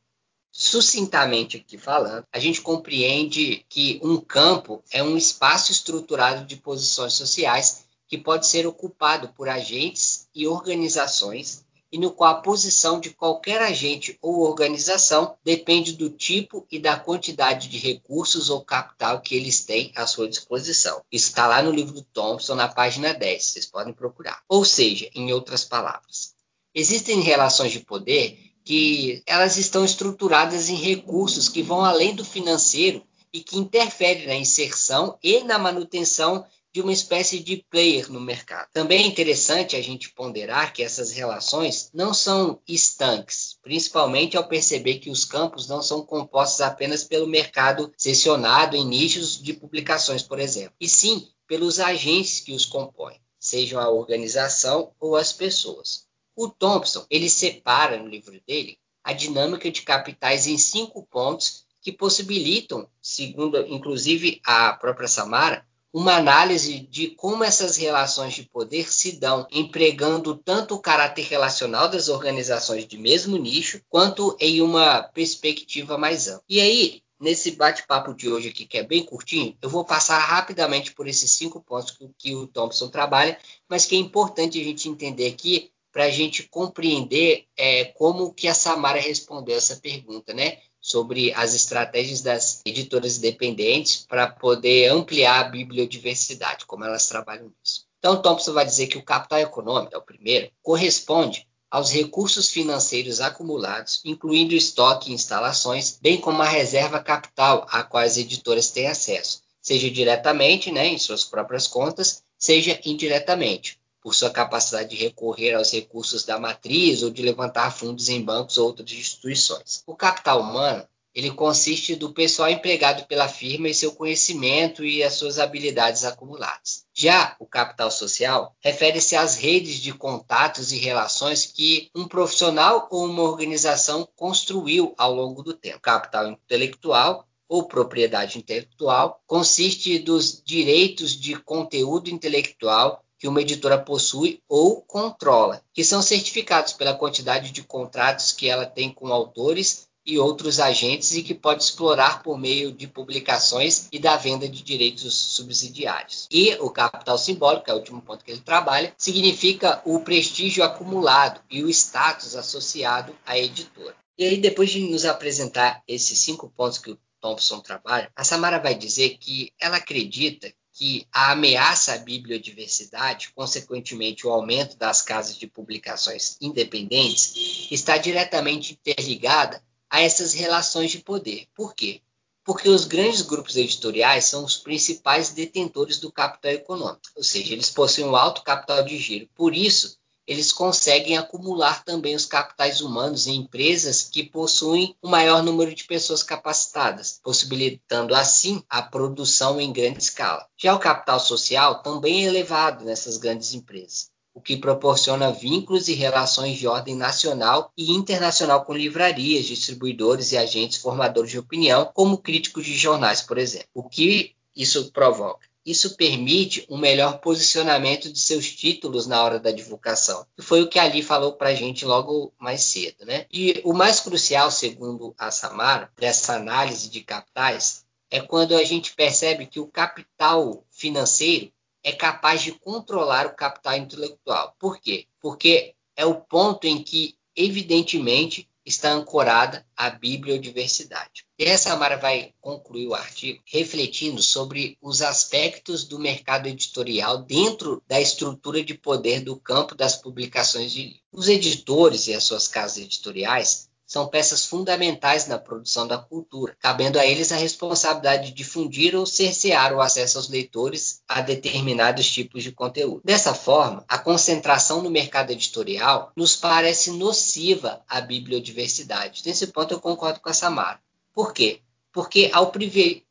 Sucintamente 0.52 1.58
aqui 1.58 1.78
falando, 1.78 2.26
a 2.34 2.40
gente 2.40 2.62
compreende 2.62 3.64
que 3.70 4.00
um 4.04 4.18
campo 4.18 4.84
é 4.92 5.04
um 5.04 5.16
espaço 5.16 5.72
estruturado 5.72 6.46
de 6.46 6.56
posições 6.56 7.14
sociais 7.14 7.86
que 8.08 8.18
pode 8.18 8.48
ser 8.48 8.66
ocupado 8.66 9.30
por 9.30 9.48
agentes 9.48 10.28
e 10.34 10.48
organizações 10.48 11.64
e 11.92 11.98
no 11.98 12.12
qual 12.12 12.32
a 12.32 12.42
posição 12.42 13.00
de 13.00 13.10
qualquer 13.10 13.62
agente 13.62 14.18
ou 14.22 14.42
organização 14.42 15.36
depende 15.44 15.94
do 15.94 16.10
tipo 16.10 16.66
e 16.72 16.80
da 16.80 16.98
quantidade 16.98 17.68
de 17.68 17.78
recursos 17.78 18.50
ou 18.50 18.64
capital 18.64 19.22
que 19.22 19.36
eles 19.36 19.64
têm 19.64 19.92
à 19.96 20.06
sua 20.06 20.28
disposição. 20.28 21.02
Isso 21.12 21.28
está 21.28 21.48
lá 21.48 21.62
no 21.62 21.72
livro 21.72 21.94
do 21.94 22.04
Thompson, 22.04 22.56
na 22.56 22.68
página 22.68 23.14
10, 23.14 23.44
vocês 23.44 23.66
podem 23.66 23.94
procurar. 23.94 24.44
Ou 24.48 24.64
seja, 24.64 25.10
em 25.16 25.34
outras 25.34 25.64
palavras, 25.64 26.36
existem 26.74 27.22
relações 27.22 27.72
de 27.72 27.80
poder 27.80 28.38
que 28.64 29.24
elas 29.26 29.58
estão 29.58 29.84
estruturadas 29.84 30.70
em 30.70 30.76
recursos 30.76 31.50
que 31.50 31.64
vão 31.64 31.84
além 31.84 32.14
do 32.14 32.24
financeiro 32.24 33.04
e 33.34 33.42
que 33.42 33.58
interferem 33.58 34.28
na 34.28 34.36
inserção 34.36 35.18
e 35.24 35.44
na 35.44 35.58
manutenção 35.58 36.46
de 36.72 36.82
uma 36.82 36.94
espécie 36.94 37.40
de 37.40 37.66
player 37.70 38.12
no 38.12 38.20
mercado. 38.20 38.68
Também 38.72 39.04
é 39.04 39.08
interessante 39.08 39.76
a 39.76 39.82
gente 39.82 40.12
ponderar 40.14 40.72
que 40.72 40.84
essas 40.84 41.12
relações 41.12 41.90
não 41.94 42.14
são 42.14 42.62
estanques, 42.68 43.58
principalmente 43.62 44.38
ao 44.38 44.48
perceber 44.48 45.00
que 45.00 45.10
os 45.10 45.26
campos 45.26 45.68
não 45.68 45.82
são 45.82 46.06
compostos 46.06 46.62
apenas 46.62 47.04
pelo 47.04 47.28
mercado 47.28 47.92
sessionado 47.98 48.76
em 48.76 48.86
nichos 48.86 49.42
de 49.42 49.54
publicações, 49.54 50.22
por 50.22 50.40
exemplo, 50.40 50.76
e 50.80 50.88
sim 50.88 51.28
pelos 51.48 51.80
agentes 51.80 52.40
que 52.40 52.54
os 52.54 52.66
compõem, 52.66 53.20
sejam 53.40 53.80
a 53.80 53.90
organização 53.90 54.92
ou 55.00 55.16
as 55.16 55.34
pessoas. 55.34 56.08
O 56.36 56.48
Thompson, 56.48 57.06
ele 57.10 57.30
separa 57.30 57.98
no 57.98 58.08
livro 58.08 58.40
dele 58.48 58.78
a 59.04 59.12
dinâmica 59.12 59.72
de 59.72 59.82
capitais 59.82 60.46
em 60.46 60.58
cinco 60.58 61.06
pontos 61.08 61.66
que 61.82 61.92
possibilitam, 61.92 62.88
segundo 63.02 63.58
inclusive 63.68 64.40
a 64.46 64.74
própria 64.74 65.08
Samara, 65.08 65.66
uma 65.94 66.16
análise 66.16 66.80
de 66.80 67.08
como 67.08 67.44
essas 67.44 67.76
relações 67.78 68.34
de 68.34 68.44
poder 68.44 68.92
se 68.92 69.14
dão, 69.14 69.48
empregando 69.52 70.36
tanto 70.36 70.76
o 70.76 70.80
caráter 70.80 71.26
relacional 71.26 71.90
das 71.90 72.10
organizações 72.10 72.88
de 72.88 72.98
mesmo 72.98 73.38
nicho, 73.38 73.82
quanto 73.90 74.36
em 74.40 74.62
uma 74.62 75.04
perspectiva 75.04 75.98
mais 75.98 76.28
ampla. 76.28 76.44
E 76.48 76.62
aí, 76.62 77.02
nesse 77.20 77.52
bate-papo 77.52 78.14
de 78.14 78.30
hoje 78.30 78.50
aqui, 78.50 78.66
que 78.66 78.78
é 78.78 78.84
bem 78.84 79.04
curtinho, 79.04 79.58
eu 79.62 79.70
vou 79.70 79.84
passar 79.84 80.20
rapidamente 80.20 80.94
por 80.94 81.08
esses 81.08 81.32
cinco 81.32 81.62
pontos 81.62 81.92
que, 81.92 82.10
que 82.18 82.36
o 82.36 82.48
Thompson 82.48 82.88
trabalha, 82.88 83.38
mas 83.68 83.86
que 83.86 83.96
é 83.96 84.00
importante 84.00 84.60
a 84.60 84.64
gente 84.64 84.88
entender 84.88 85.28
aqui 85.28 85.72
para 85.92 86.06
a 86.06 86.12
gente 86.12 86.44
compreender 86.44 87.46
é, 87.58 87.86
como 87.86 88.32
que 88.34 88.48
a 88.48 88.54
Samara 88.54 89.00
respondeu 89.00 89.58
essa 89.58 89.76
pergunta, 89.78 90.34
né? 90.34 90.60
Sobre 90.90 91.32
as 91.34 91.54
estratégias 91.54 92.22
das 92.22 92.62
editoras 92.66 93.18
independentes 93.18 94.06
para 94.10 94.28
poder 94.28 94.92
ampliar 94.92 95.40
a 95.42 95.50
bibliodiversidade, 95.50 96.66
como 96.66 96.84
elas 96.84 97.08
trabalham 97.08 97.46
nisso. 97.46 97.86
Então, 98.00 98.22
Thompson 98.22 98.54
vai 98.54 98.66
dizer 98.66 98.88
que 98.88 98.98
o 98.98 99.04
capital 99.04 99.40
econômico, 99.40 99.94
é 99.94 99.98
o 99.98 100.02
primeiro, 100.02 100.50
corresponde 100.64 101.48
aos 101.70 101.92
recursos 101.92 102.50
financeiros 102.50 103.22
acumulados, 103.22 104.02
incluindo 104.04 104.56
estoque 104.56 105.12
e 105.12 105.14
instalações, 105.14 106.00
bem 106.02 106.20
como 106.20 106.42
a 106.42 106.50
reserva 106.50 107.00
capital 107.00 107.68
a 107.70 107.84
qual 107.84 108.04
as 108.04 108.18
editoras 108.18 108.72
têm 108.72 108.88
acesso, 108.88 109.44
seja 109.62 109.92
diretamente, 109.92 110.72
né, 110.72 110.88
em 110.88 110.98
suas 110.98 111.24
próprias 111.24 111.68
contas, 111.68 112.24
seja 112.38 112.80
indiretamente, 112.84 113.79
por 114.02 114.16
sua 114.16 114.30
capacidade 114.30 114.90
de 114.90 114.96
recorrer 114.96 115.54
aos 115.54 115.72
recursos 115.72 116.24
da 116.24 116.40
matriz 116.40 117.04
ou 117.04 117.10
de 117.10 117.22
levantar 117.22 117.72
fundos 117.72 118.10
em 118.10 118.22
bancos 118.22 118.58
ou 118.58 118.68
outras 118.68 118.92
instituições. 118.92 119.84
O 119.86 119.96
capital 119.96 120.42
humano 120.42 120.88
ele 121.14 121.32
consiste 121.32 121.96
do 121.96 122.14
pessoal 122.14 122.50
empregado 122.50 123.06
pela 123.08 123.28
firma 123.28 123.68
e 123.68 123.74
seu 123.74 123.92
conhecimento 123.92 124.86
e 124.86 125.04
as 125.04 125.14
suas 125.14 125.40
habilidades 125.40 126.06
acumuladas. 126.06 126.86
Já 126.94 127.36
o 127.40 127.46
capital 127.46 127.90
social 127.90 128.56
refere-se 128.60 129.16
às 129.16 129.36
redes 129.36 129.76
de 129.80 129.92
contatos 129.92 130.72
e 130.72 130.78
relações 130.78 131.46
que 131.46 131.90
um 131.96 132.08
profissional 132.08 132.88
ou 132.92 133.06
uma 133.06 133.24
organização 133.24 134.08
construiu 134.16 134.94
ao 134.98 135.14
longo 135.14 135.42
do 135.42 135.54
tempo. 135.54 135.82
Capital 135.82 136.28
intelectual 136.28 137.28
ou 137.48 137.68
propriedade 137.68 138.38
intelectual 138.38 139.22
consiste 139.26 139.98
dos 139.98 140.42
direitos 140.46 141.20
de 141.20 141.36
conteúdo 141.36 142.10
intelectual 142.10 143.04
que 143.20 143.28
uma 143.28 143.42
editora 143.42 143.78
possui 143.78 144.42
ou 144.48 144.82
controla, 144.82 145.62
que 145.74 145.84
são 145.84 146.02
certificados 146.02 146.74
pela 146.74 146.96
quantidade 146.96 147.52
de 147.52 147.62
contratos 147.62 148.32
que 148.32 148.48
ela 148.48 148.66
tem 148.66 148.90
com 148.90 149.12
autores 149.14 149.90
e 150.06 150.18
outros 150.18 150.60
agentes 150.60 151.14
e 151.14 151.22
que 151.22 151.36
pode 151.36 151.64
explorar 151.64 152.24
por 152.24 152.38
meio 152.38 152.72
de 152.72 152.88
publicações 152.88 153.88
e 153.92 154.00
da 154.00 154.16
venda 154.18 154.48
de 154.48 154.64
direitos 154.64 155.14
subsidiários. 155.14 156.28
E 156.32 156.56
o 156.56 156.70
capital 156.70 157.18
simbólico, 157.18 157.70
é 157.70 157.74
o 157.74 157.78
último 157.78 158.02
ponto 158.02 158.24
que 158.24 158.32
ele 158.32 158.42
trabalha, 158.42 158.94
significa 158.98 159.82
o 159.86 160.00
prestígio 160.00 160.64
acumulado 160.64 161.42
e 161.50 161.64
o 161.64 161.70
status 161.70 162.36
associado 162.36 163.16
à 163.26 163.38
editora. 163.38 163.96
E 164.18 164.26
aí, 164.26 164.38
depois 164.38 164.70
de 164.70 164.80
nos 164.82 165.06
apresentar 165.06 165.82
esses 165.88 166.20
cinco 166.20 166.52
pontos 166.56 166.78
que 166.78 166.92
o 166.92 167.00
Thompson 167.22 167.60
trabalha, 167.60 168.12
a 168.16 168.24
Samara 168.24 168.60
vai 168.60 168.76
dizer 168.76 169.18
que 169.18 169.52
ela 169.60 169.78
acredita 169.78 170.52
que 170.80 171.06
a 171.12 171.34
ameaça 171.34 171.94
à 171.94 171.98
bibliodiversidade, 171.98 173.34
consequentemente 173.36 174.26
o 174.26 174.30
aumento 174.30 174.78
das 174.78 175.02
casas 175.02 175.38
de 175.38 175.46
publicações 175.46 176.38
independentes, 176.40 177.68
está 177.70 177.98
diretamente 177.98 178.80
interligada 178.80 179.62
a 179.90 180.02
essas 180.02 180.32
relações 180.32 180.90
de 180.90 181.00
poder. 181.00 181.48
Por 181.54 181.76
quê? 181.76 182.02
Porque 182.46 182.70
os 182.70 182.86
grandes 182.86 183.22
grupos 183.22 183.58
editoriais 183.58 184.24
são 184.24 184.46
os 184.46 184.56
principais 184.56 185.32
detentores 185.32 185.98
do 185.98 186.10
capital 186.10 186.54
econômico, 186.54 187.12
ou 187.14 187.26
seja, 187.26 187.52
eles 187.52 187.70
possuem 187.70 188.08
um 188.08 188.16
alto 188.16 188.42
capital 188.42 188.82
de 188.82 188.98
giro. 188.98 189.28
Por 189.36 189.54
isso, 189.54 189.99
eles 190.30 190.52
conseguem 190.52 191.18
acumular 191.18 191.84
também 191.84 192.14
os 192.14 192.28
capitais 192.28 192.82
humanos 192.82 193.26
em 193.26 193.38
empresas 193.38 194.04
que 194.04 194.24
possuem 194.24 194.96
o 195.02 195.08
um 195.08 195.10
maior 195.10 195.42
número 195.42 195.74
de 195.74 195.86
pessoas 195.86 196.22
capacitadas, 196.22 197.20
possibilitando 197.24 198.14
assim 198.14 198.64
a 198.70 198.84
produção 198.84 199.60
em 199.60 199.74
grande 199.74 200.04
escala. 200.04 200.46
Já 200.56 200.76
o 200.76 200.80
capital 200.80 201.20
social 201.20 201.82
também 201.82 202.26
é 202.26 202.28
elevado 202.28 202.86
nessas 202.86 203.18
grandes 203.18 203.56
empresas 203.56 204.12
o 204.32 204.40
que 204.40 204.56
proporciona 204.56 205.34
vínculos 205.34 205.90
e 205.90 205.94
relações 205.94 206.58
de 206.58 206.68
ordem 206.68 206.96
nacional 206.96 207.74
e 207.76 207.92
internacional 207.92 208.64
com 208.64 208.74
livrarias, 208.74 209.46
distribuidores 209.46 210.32
e 210.32 210.38
agentes 210.38 210.78
formadores 210.78 211.32
de 211.32 211.40
opinião, 211.40 211.92
como 211.94 212.20
críticos 212.20 212.66
de 212.66 212.78
jornais, 212.78 213.22
por 213.22 213.38
exemplo. 213.38 213.68
O 213.74 213.90
que 213.90 214.36
isso 214.56 214.92
provoca? 214.94 215.49
Isso 215.66 215.96
permite 215.96 216.66
um 216.70 216.78
melhor 216.78 217.20
posicionamento 217.20 218.12
de 218.12 218.20
seus 218.20 218.52
títulos 218.52 219.06
na 219.08 219.22
hora 219.24 219.40
da 219.40 219.52
divulgação. 219.52 220.26
Que 220.36 220.42
foi 220.42 220.62
o 220.62 220.68
que 220.68 220.80
Ali 220.80 221.04
falou 221.04 221.34
para 221.34 221.50
a 221.50 221.56
gente 221.56 221.86
logo 221.86 222.34
mais 222.40 222.64
cedo. 222.64 223.06
Né? 223.06 223.26
E 223.32 223.62
o 223.64 223.74
mais 223.74 224.00
crucial, 224.00 224.50
segundo 224.52 225.14
a 225.18 225.32
Samara, 225.32 225.92
dessa 225.98 226.36
análise 226.36 226.90
de 226.90 227.02
capitais, 227.02 227.86
é 228.10 228.20
quando 228.20 228.56
a 228.56 228.64
gente 228.64 228.96
percebe 228.96 229.46
que 229.46 229.60
o 229.60 229.68
capital 229.68 230.64
financeiro 230.72 231.52
é 231.84 231.92
capaz 231.92 232.42
de 232.42 232.52
controlar 232.52 233.28
o 233.28 233.36
capital 233.36 233.78
intelectual. 233.78 234.56
Por 234.60 234.80
quê? 234.80 235.08
Porque 235.22 235.76
é 235.96 236.06
o 236.06 236.16
ponto 236.16 236.66
em 236.66 236.82
que, 236.82 237.16
evidentemente, 237.36 238.50
está 238.70 238.92
ancorada 238.92 239.66
a 239.76 239.90
bibliodiversidade. 239.90 241.26
E 241.38 241.46
essa 241.46 241.70
Samara 241.70 241.98
vai 241.98 242.34
concluir 242.40 242.88
o 242.88 242.94
artigo 242.94 243.42
refletindo 243.46 244.22
sobre 244.22 244.78
os 244.82 245.02
aspectos 245.02 245.84
do 245.86 245.98
mercado 245.98 246.48
editorial 246.48 247.24
dentro 247.24 247.82
da 247.88 248.00
estrutura 248.00 248.64
de 248.64 248.76
poder 248.76 249.22
do 249.22 249.36
campo 249.36 249.74
das 249.74 249.96
publicações 249.96 250.72
de 250.72 250.84
livros. 250.84 251.02
Os 251.12 251.28
editores 251.28 252.08
e 252.08 252.14
as 252.14 252.24
suas 252.24 252.48
casas 252.48 252.78
editoriais 252.78 253.69
são 253.90 254.08
peças 254.08 254.46
fundamentais 254.46 255.26
na 255.26 255.40
produção 255.40 255.88
da 255.88 255.98
cultura, 255.98 256.56
cabendo 256.60 257.00
a 257.00 257.06
eles 257.08 257.32
a 257.32 257.36
responsabilidade 257.36 258.28
de 258.28 258.34
difundir 258.34 258.96
ou 258.96 259.04
cercear 259.04 259.74
o 259.74 259.82
acesso 259.82 260.20
aos 260.20 260.30
leitores 260.30 261.02
a 261.08 261.22
determinados 261.22 262.08
tipos 262.08 262.44
de 262.44 262.52
conteúdo. 262.52 263.02
Dessa 263.04 263.34
forma, 263.34 263.84
a 263.88 263.98
concentração 263.98 264.84
no 264.84 264.92
mercado 264.92 265.32
editorial 265.32 266.12
nos 266.16 266.36
parece 266.36 266.92
nociva 266.92 267.82
à 267.90 268.00
bibliodiversidade. 268.00 269.24
Nesse 269.26 269.48
ponto 269.48 269.74
eu 269.74 269.80
concordo 269.80 270.20
com 270.20 270.30
a 270.30 270.34
Samara. 270.34 270.80
Por 271.12 271.34
quê? 271.34 271.62
Porque 271.92 272.30
ao 272.32 272.52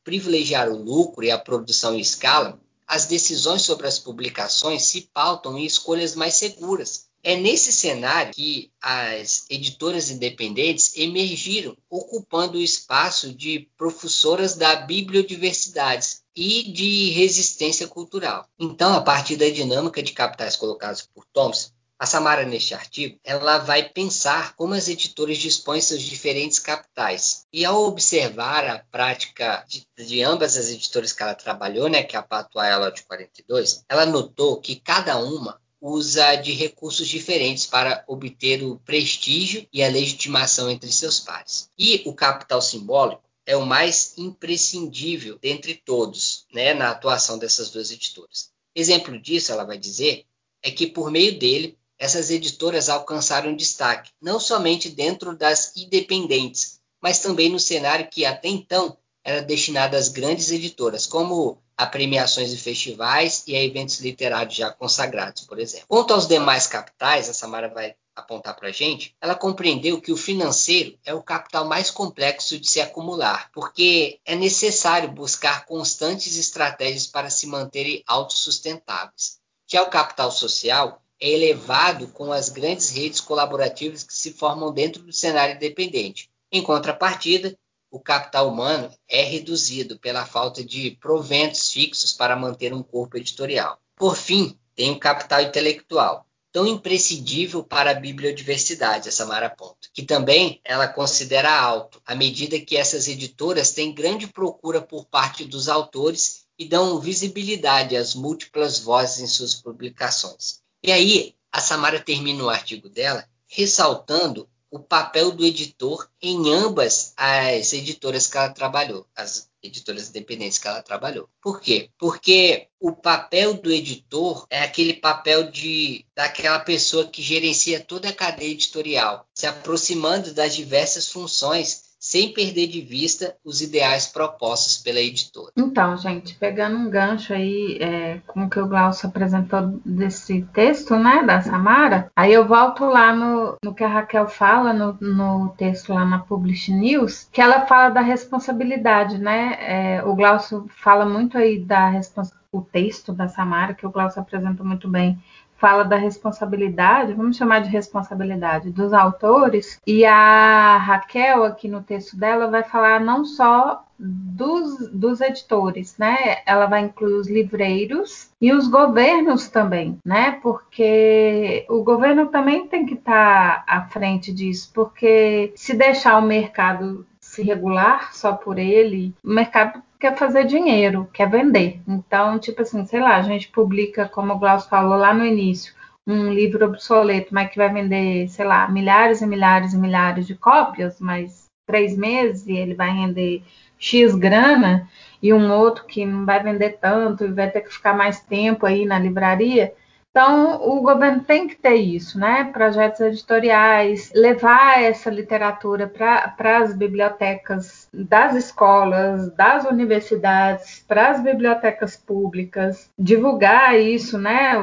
privilegiar 0.05 0.69
o 0.69 0.81
lucro 0.81 1.25
e 1.25 1.33
a 1.33 1.39
produção 1.39 1.97
em 1.97 2.01
escala, 2.01 2.57
as 2.87 3.05
decisões 3.05 3.63
sobre 3.63 3.89
as 3.89 3.99
publicações 3.99 4.85
se 4.85 5.11
pautam 5.13 5.59
em 5.59 5.67
escolhas 5.67 6.15
mais 6.15 6.35
seguras, 6.35 7.08
é 7.23 7.37
nesse 7.37 7.73
cenário 7.73 8.33
que 8.33 8.71
as 8.81 9.45
editoras 9.51 10.11
independentes 10.11 10.97
emergiram, 10.97 11.77
ocupando 11.91 12.59
o 12.59 12.63
espaço 12.63 13.33
de 13.35 13.69
professoras 13.77 14.55
da 14.55 14.77
bibliodiversidade 14.77 16.19
e 16.35 16.71
de 16.73 17.11
resistência 17.11 17.89
cultural. 17.89 18.49
Então, 18.59 18.95
a 18.95 19.01
partir 19.01 19.37
da 19.37 19.49
dinâmica 19.49 20.03
de 20.03 20.13
capitais 20.13 20.57
colocados 20.57 21.03
por 21.03 21.25
Thompson, 21.33 21.71
a 22.01 22.07
Samara, 22.07 22.45
neste 22.45 22.75
artigo, 22.75 23.19
ela 23.25 23.59
vai 23.59 23.89
pensar 23.89 24.55
como 24.55 24.73
as 24.73 24.87
editoras 24.87 25.37
dispõem 25.37 25.81
seus 25.81 26.01
diferentes 26.01 26.61
capitais. 26.61 27.45
E 27.53 27.65
ao 27.65 27.83
observar 27.83 28.65
a 28.65 28.79
prática 28.79 29.65
de, 29.67 29.85
de 29.97 30.23
ambas 30.23 30.57
as 30.57 30.69
editoras 30.69 31.13
que 31.13 31.21
ela 31.25 31.35
trabalhou, 31.35 31.89
né, 31.89 32.05
que 32.05 32.15
é 32.15 32.19
a 32.21 32.23
Patuá 32.23 32.69
e 32.69 32.71
a 32.71 32.79
Lote 32.79 33.03
42, 33.03 33.85
ela 33.89 34.07
notou 34.07 34.61
que 34.61 34.77
cada 34.77 35.19
uma 35.19 35.61
usa 35.81 36.35
de 36.37 36.53
recursos 36.53 37.07
diferentes 37.07 37.67
para 37.67 38.05
obter 38.07 38.63
o 38.63 38.79
prestígio 38.81 39.67
e 39.73 39.83
a 39.83 39.89
legitimação 39.89 40.71
entre 40.71 40.91
seus 40.93 41.21
pares. 41.21 41.71
E 41.79 42.03
o 42.05 42.13
capital 42.13 42.61
simbólico 42.61 43.23
é 43.47 43.57
o 43.57 43.65
mais 43.65 44.13
imprescindível 44.19 45.39
dentre 45.41 45.75
todos, 45.75 46.47
né, 46.53 46.75
na 46.75 46.91
atuação 46.91 47.39
dessas 47.39 47.71
duas 47.71 47.91
editoras. 47.91 48.51
Exemplo 48.75 49.19
disso, 49.19 49.53
ela 49.53 49.65
vai 49.65 49.79
dizer, 49.79 50.27
é 50.63 50.71
que 50.71 50.87
por 50.87 51.11
meio 51.11 51.39
dele, 51.39 51.79
essas 51.99 52.31
editoras 52.31 52.89
alcançaram 52.89 53.57
destaque, 53.57 54.11
não 54.21 54.39
somente 54.39 54.89
dentro 54.89 55.37
das 55.37 55.77
independentes, 55.77 56.81
mas 57.01 57.21
também 57.21 57.49
no 57.49 57.59
cenário 57.59 58.09
que 58.11 58.25
até 58.25 58.49
então 58.49 58.97
era 59.25 59.41
destinado 59.41 59.97
às 59.97 60.09
grandes 60.09 60.51
editoras, 60.51 61.07
como 61.07 61.59
a 61.79 61.87
premiações 61.87 62.53
e 62.53 62.57
festivais 62.57 63.45
e 63.47 63.55
a 63.55 63.63
eventos 63.63 64.01
literários 64.01 64.57
já 64.57 64.73
consagrados, 64.73 65.43
por 65.43 65.61
exemplo. 65.61 65.87
Quanto 65.87 66.13
aos 66.13 66.27
demais 66.27 66.67
capitais, 66.67 67.29
a 67.29 67.33
Samara 67.33 67.69
vai 67.69 67.95
apontar 68.17 68.57
para 68.57 68.67
a 68.67 68.73
gente, 68.73 69.15
ela 69.21 69.37
compreendeu 69.37 70.01
que 70.01 70.11
o 70.11 70.17
financeiro 70.17 70.99
é 71.05 71.15
o 71.15 71.23
capital 71.23 71.65
mais 71.65 71.89
complexo 71.89 72.59
de 72.59 72.69
se 72.69 72.81
acumular, 72.81 73.49
porque 73.53 74.19
é 74.25 74.35
necessário 74.35 75.09
buscar 75.09 75.67
constantes 75.67 76.37
estratégias 76.37 77.07
para 77.07 77.31
se 77.31 77.47
manterem 77.47 78.03
autossustentáveis. 78.09 79.39
Já 79.69 79.81
o 79.85 79.91
capital 79.91 80.33
social 80.33 81.01
é 81.21 81.31
elevado 81.31 82.09
com 82.09 82.33
as 82.33 82.49
grandes 82.49 82.91
redes 82.91 83.21
colaborativas 83.21 84.03
que 84.03 84.15
se 84.15 84.33
formam 84.33 84.73
dentro 84.73 85.01
do 85.05 85.13
cenário 85.13 85.55
independente. 85.55 86.29
Em 86.51 86.61
contrapartida, 86.61 87.57
o 87.91 87.99
capital 87.99 88.49
humano 88.49 88.91
é 89.09 89.23
reduzido 89.23 89.99
pela 89.99 90.27
falta 90.27 90.63
de 90.63 90.93
proventos 91.01 91.73
fixos 91.73 92.13
para 92.13 92.37
manter 92.37 92.73
um 92.73 92.83
corpo 92.83 93.17
editorial. 93.17 93.79
Por 93.97 94.17
fim, 94.17 94.59
tem 94.75 94.91
o 94.91 95.01
capital 95.01 95.41
intelectual, 95.41 96.27
tão 96.53 96.67
imprescindível 96.67 97.63
para 97.63 97.91
a 97.91 97.95
bibliodiversidade, 97.95 99.09
a 99.09 99.13
Samara 99.13 99.51
Ponto, 99.51 99.89
que 99.93 100.03
também 100.03 100.61
ela 100.65 100.89
considera 100.89 101.51
alto, 101.51 102.01
à 102.05 102.15
medida 102.15 102.61
que 102.61 102.77
essas 102.77 103.09
editoras 103.09 103.73
têm 103.73 103.95
grande 103.95 104.27
procura 104.27 104.81
por 104.81 105.05
parte 105.07 105.45
dos 105.45 105.69
autores 105.69 106.47
e 106.59 106.65
dão 106.65 107.01
visibilidade 107.01 107.97
às 107.97 108.15
múltiplas 108.15 108.79
vozes 108.79 109.21
em 109.21 109.27
suas 109.27 109.55
publicações. 109.55 110.61
E 110.83 110.93
aí, 110.93 111.35
a 111.51 111.61
Samara 111.61 112.01
termina 112.01 112.45
o 112.45 112.51
artigo 112.51 112.89
dela 112.89 113.25
ressaltando 113.47 114.49
o 114.71 114.79
papel 114.79 115.31
do 115.31 115.45
editor 115.45 116.09
em 116.21 116.53
ambas 116.53 117.13
as 117.17 117.73
editoras 117.73 118.27
que 118.27 118.37
ela 118.37 118.51
trabalhou, 118.51 119.07
as 119.17 119.49
editoras 119.63 120.09
independentes 120.09 120.59
que 120.59 120.69
ela 120.69 120.83
trabalhou. 120.83 121.29
Por 121.41 121.61
quê? 121.61 121.91
Porque 121.99 122.69
o 122.79 122.93
papel 122.93 123.55
do 123.55 123.73
editor 123.73 124.47
é 124.51 124.61
aquele 124.61 124.95
papel 124.95 125.51
de 125.51 126.05
daquela 126.15 126.61
pessoa 126.61 127.07
que 127.07 127.23
gerencia 127.23 127.81
toda 127.81 128.09
a 128.09 128.15
cadeia 128.15 128.53
editorial, 128.53 129.27
se 129.35 129.47
aproximando 129.47 130.33
das 130.33 130.55
diversas 130.55 131.09
funções 131.09 131.88
sem 131.99 132.33
perder 132.33 132.69
de 132.69 132.81
vista 132.81 133.35
os 133.45 133.61
ideais 133.61 134.07
propostos 134.07 134.77
pela 134.77 135.01
editora. 135.01 135.53
Então, 135.57 135.97
gente, 135.97 136.35
pegando 136.35 136.77
um 136.77 136.89
gancho 136.89 137.33
aí 137.33 137.79
é, 137.81 138.21
com 138.27 138.45
o 138.45 138.51
que 138.51 138.61
o 138.61 138.69
Glaucio 138.69 139.09
apresentou 139.09 139.81
desse 139.85 140.43
texto, 140.53 140.97
né, 140.97 141.23
da 141.25 141.41
Samara, 141.41 142.11
aí 142.15 142.33
eu 142.33 142.47
volto 142.47 142.85
lá 142.85 143.15
no, 143.15 143.57
no 143.65 143.75
que 143.75 143.83
a 143.83 143.89
Raquel 143.89 144.29
fala 144.29 144.73
no, 144.73 144.97
no 145.01 145.49
texto 145.57 145.93
lá 145.93 146.05
na 146.05 146.21
Publish 146.21 146.73
News, 146.73 147.29
que 147.33 147.41
ela 147.41 147.67
fala 147.67 147.89
da 147.89 148.01
responsabilidade, 148.01 149.19
né? 149.19 149.57
É, 149.61 150.05
o 150.05 150.15
Glaucio 150.15 150.67
fala 150.83 151.05
muito 151.05 151.37
aí 151.37 151.59
da 151.59 151.89
responsabilidade 151.89 152.39
o 152.51 152.63
texto 152.63 153.13
da 153.13 153.29
Samara, 153.29 153.75
que 153.75 153.87
o 153.87 153.91
Glaucio 153.91 154.21
apresentou 154.21 154.65
muito 154.65 154.89
bem, 154.89 155.23
fala 155.59 155.85
da 155.85 155.97
responsabilidade, 155.97 157.13
vamos 157.13 157.37
chamar 157.37 157.61
de 157.61 157.69
responsabilidade 157.69 158.71
dos 158.71 158.93
autores, 158.93 159.81
e 159.87 160.05
a 160.05 160.79
Raquel, 160.79 161.45
aqui 161.45 161.69
no 161.69 161.83
texto 161.83 162.17
dela, 162.17 162.47
vai 162.47 162.63
falar 162.63 163.01
não 163.01 163.25
só 163.25 163.85
dos, 163.99 164.89
dos 164.93 165.21
editores, 165.21 165.99
né? 165.99 166.39
Ela 166.47 166.67
vai 166.67 166.85
incluir 166.85 167.15
os 167.15 167.29
livreiros 167.29 168.31
e 168.41 168.53
os 168.53 168.69
governos 168.69 169.49
também, 169.49 169.99
né? 170.05 170.39
Porque 170.41 171.67
o 171.69 171.83
governo 171.83 172.27
também 172.27 172.69
tem 172.69 172.87
que 172.87 172.95
estar 172.95 173.65
tá 173.65 173.65
à 173.67 173.83
frente 173.89 174.33
disso, 174.33 174.71
porque 174.73 175.53
se 175.57 175.75
deixar 175.75 176.17
o 176.19 176.23
mercado 176.23 177.05
se 177.21 177.43
regular 177.43 178.15
só 178.15 178.33
por 178.33 178.59
ele, 178.59 179.13
o 179.23 179.31
mercado 179.31 179.83
quer 179.99 180.17
fazer 180.17 180.45
dinheiro, 180.45 181.09
quer 181.13 181.29
vender. 181.29 181.81
Então, 181.87 182.39
tipo 182.39 182.63
assim, 182.63 182.87
sei 182.87 183.01
lá, 183.01 183.17
a 183.17 183.23
gente 183.23 183.49
publica, 183.49 184.09
como 184.09 184.33
o 184.33 184.39
Glaucio 184.39 184.69
falou 184.69 184.97
lá 184.97 185.13
no 185.13 185.25
início, 185.25 185.75
um 186.07 186.33
livro 186.33 186.65
obsoleto, 186.65 187.35
mas 187.35 187.51
que 187.51 187.59
vai 187.59 187.73
vender, 187.73 188.29
sei 188.29 188.45
lá, 188.45 188.69
milhares 188.69 189.21
e 189.21 189.27
milhares 189.27 189.75
e 189.75 189.79
milhares 189.79 190.27
de 190.27 190.35
cópias, 190.35 190.99
mas 191.01 191.47
três 191.67 191.97
meses 191.97 192.47
e 192.47 192.53
ele 192.53 192.75
vai 192.75 192.91
render 192.91 193.43
X 193.79 194.15
grana, 194.15 194.89
e 195.23 195.33
um 195.33 195.53
outro 195.53 195.85
que 195.85 196.07
não 196.07 196.25
vai 196.25 196.43
vender 196.43 196.79
tanto 196.81 197.25
e 197.25 197.33
vai 197.33 197.51
ter 197.51 197.61
que 197.61 197.73
ficar 197.73 197.95
mais 197.95 198.21
tempo 198.21 198.65
aí 198.65 198.87
na 198.87 198.99
livraria. 198.99 199.75
Então, 200.11 200.69
o 200.69 200.81
governo 200.81 201.23
tem 201.23 201.47
que 201.47 201.55
ter 201.55 201.77
isso, 201.77 202.19
né? 202.19 202.45
Projetos 202.53 203.01
editoriais, 203.01 204.11
levar 204.15 204.83
essa 204.83 205.11
literatura 205.11 205.87
para 205.87 206.59
as 206.59 206.75
bibliotecas 206.75 207.89
das 207.93 208.35
escolas, 208.35 209.33
das 209.35 209.65
universidades, 209.65 210.85
para 210.89 211.11
as 211.11 211.23
bibliotecas 211.23 211.97
públicas, 211.97 212.91
divulgar 212.99 213.79
isso, 213.79 214.19
né? 214.19 214.55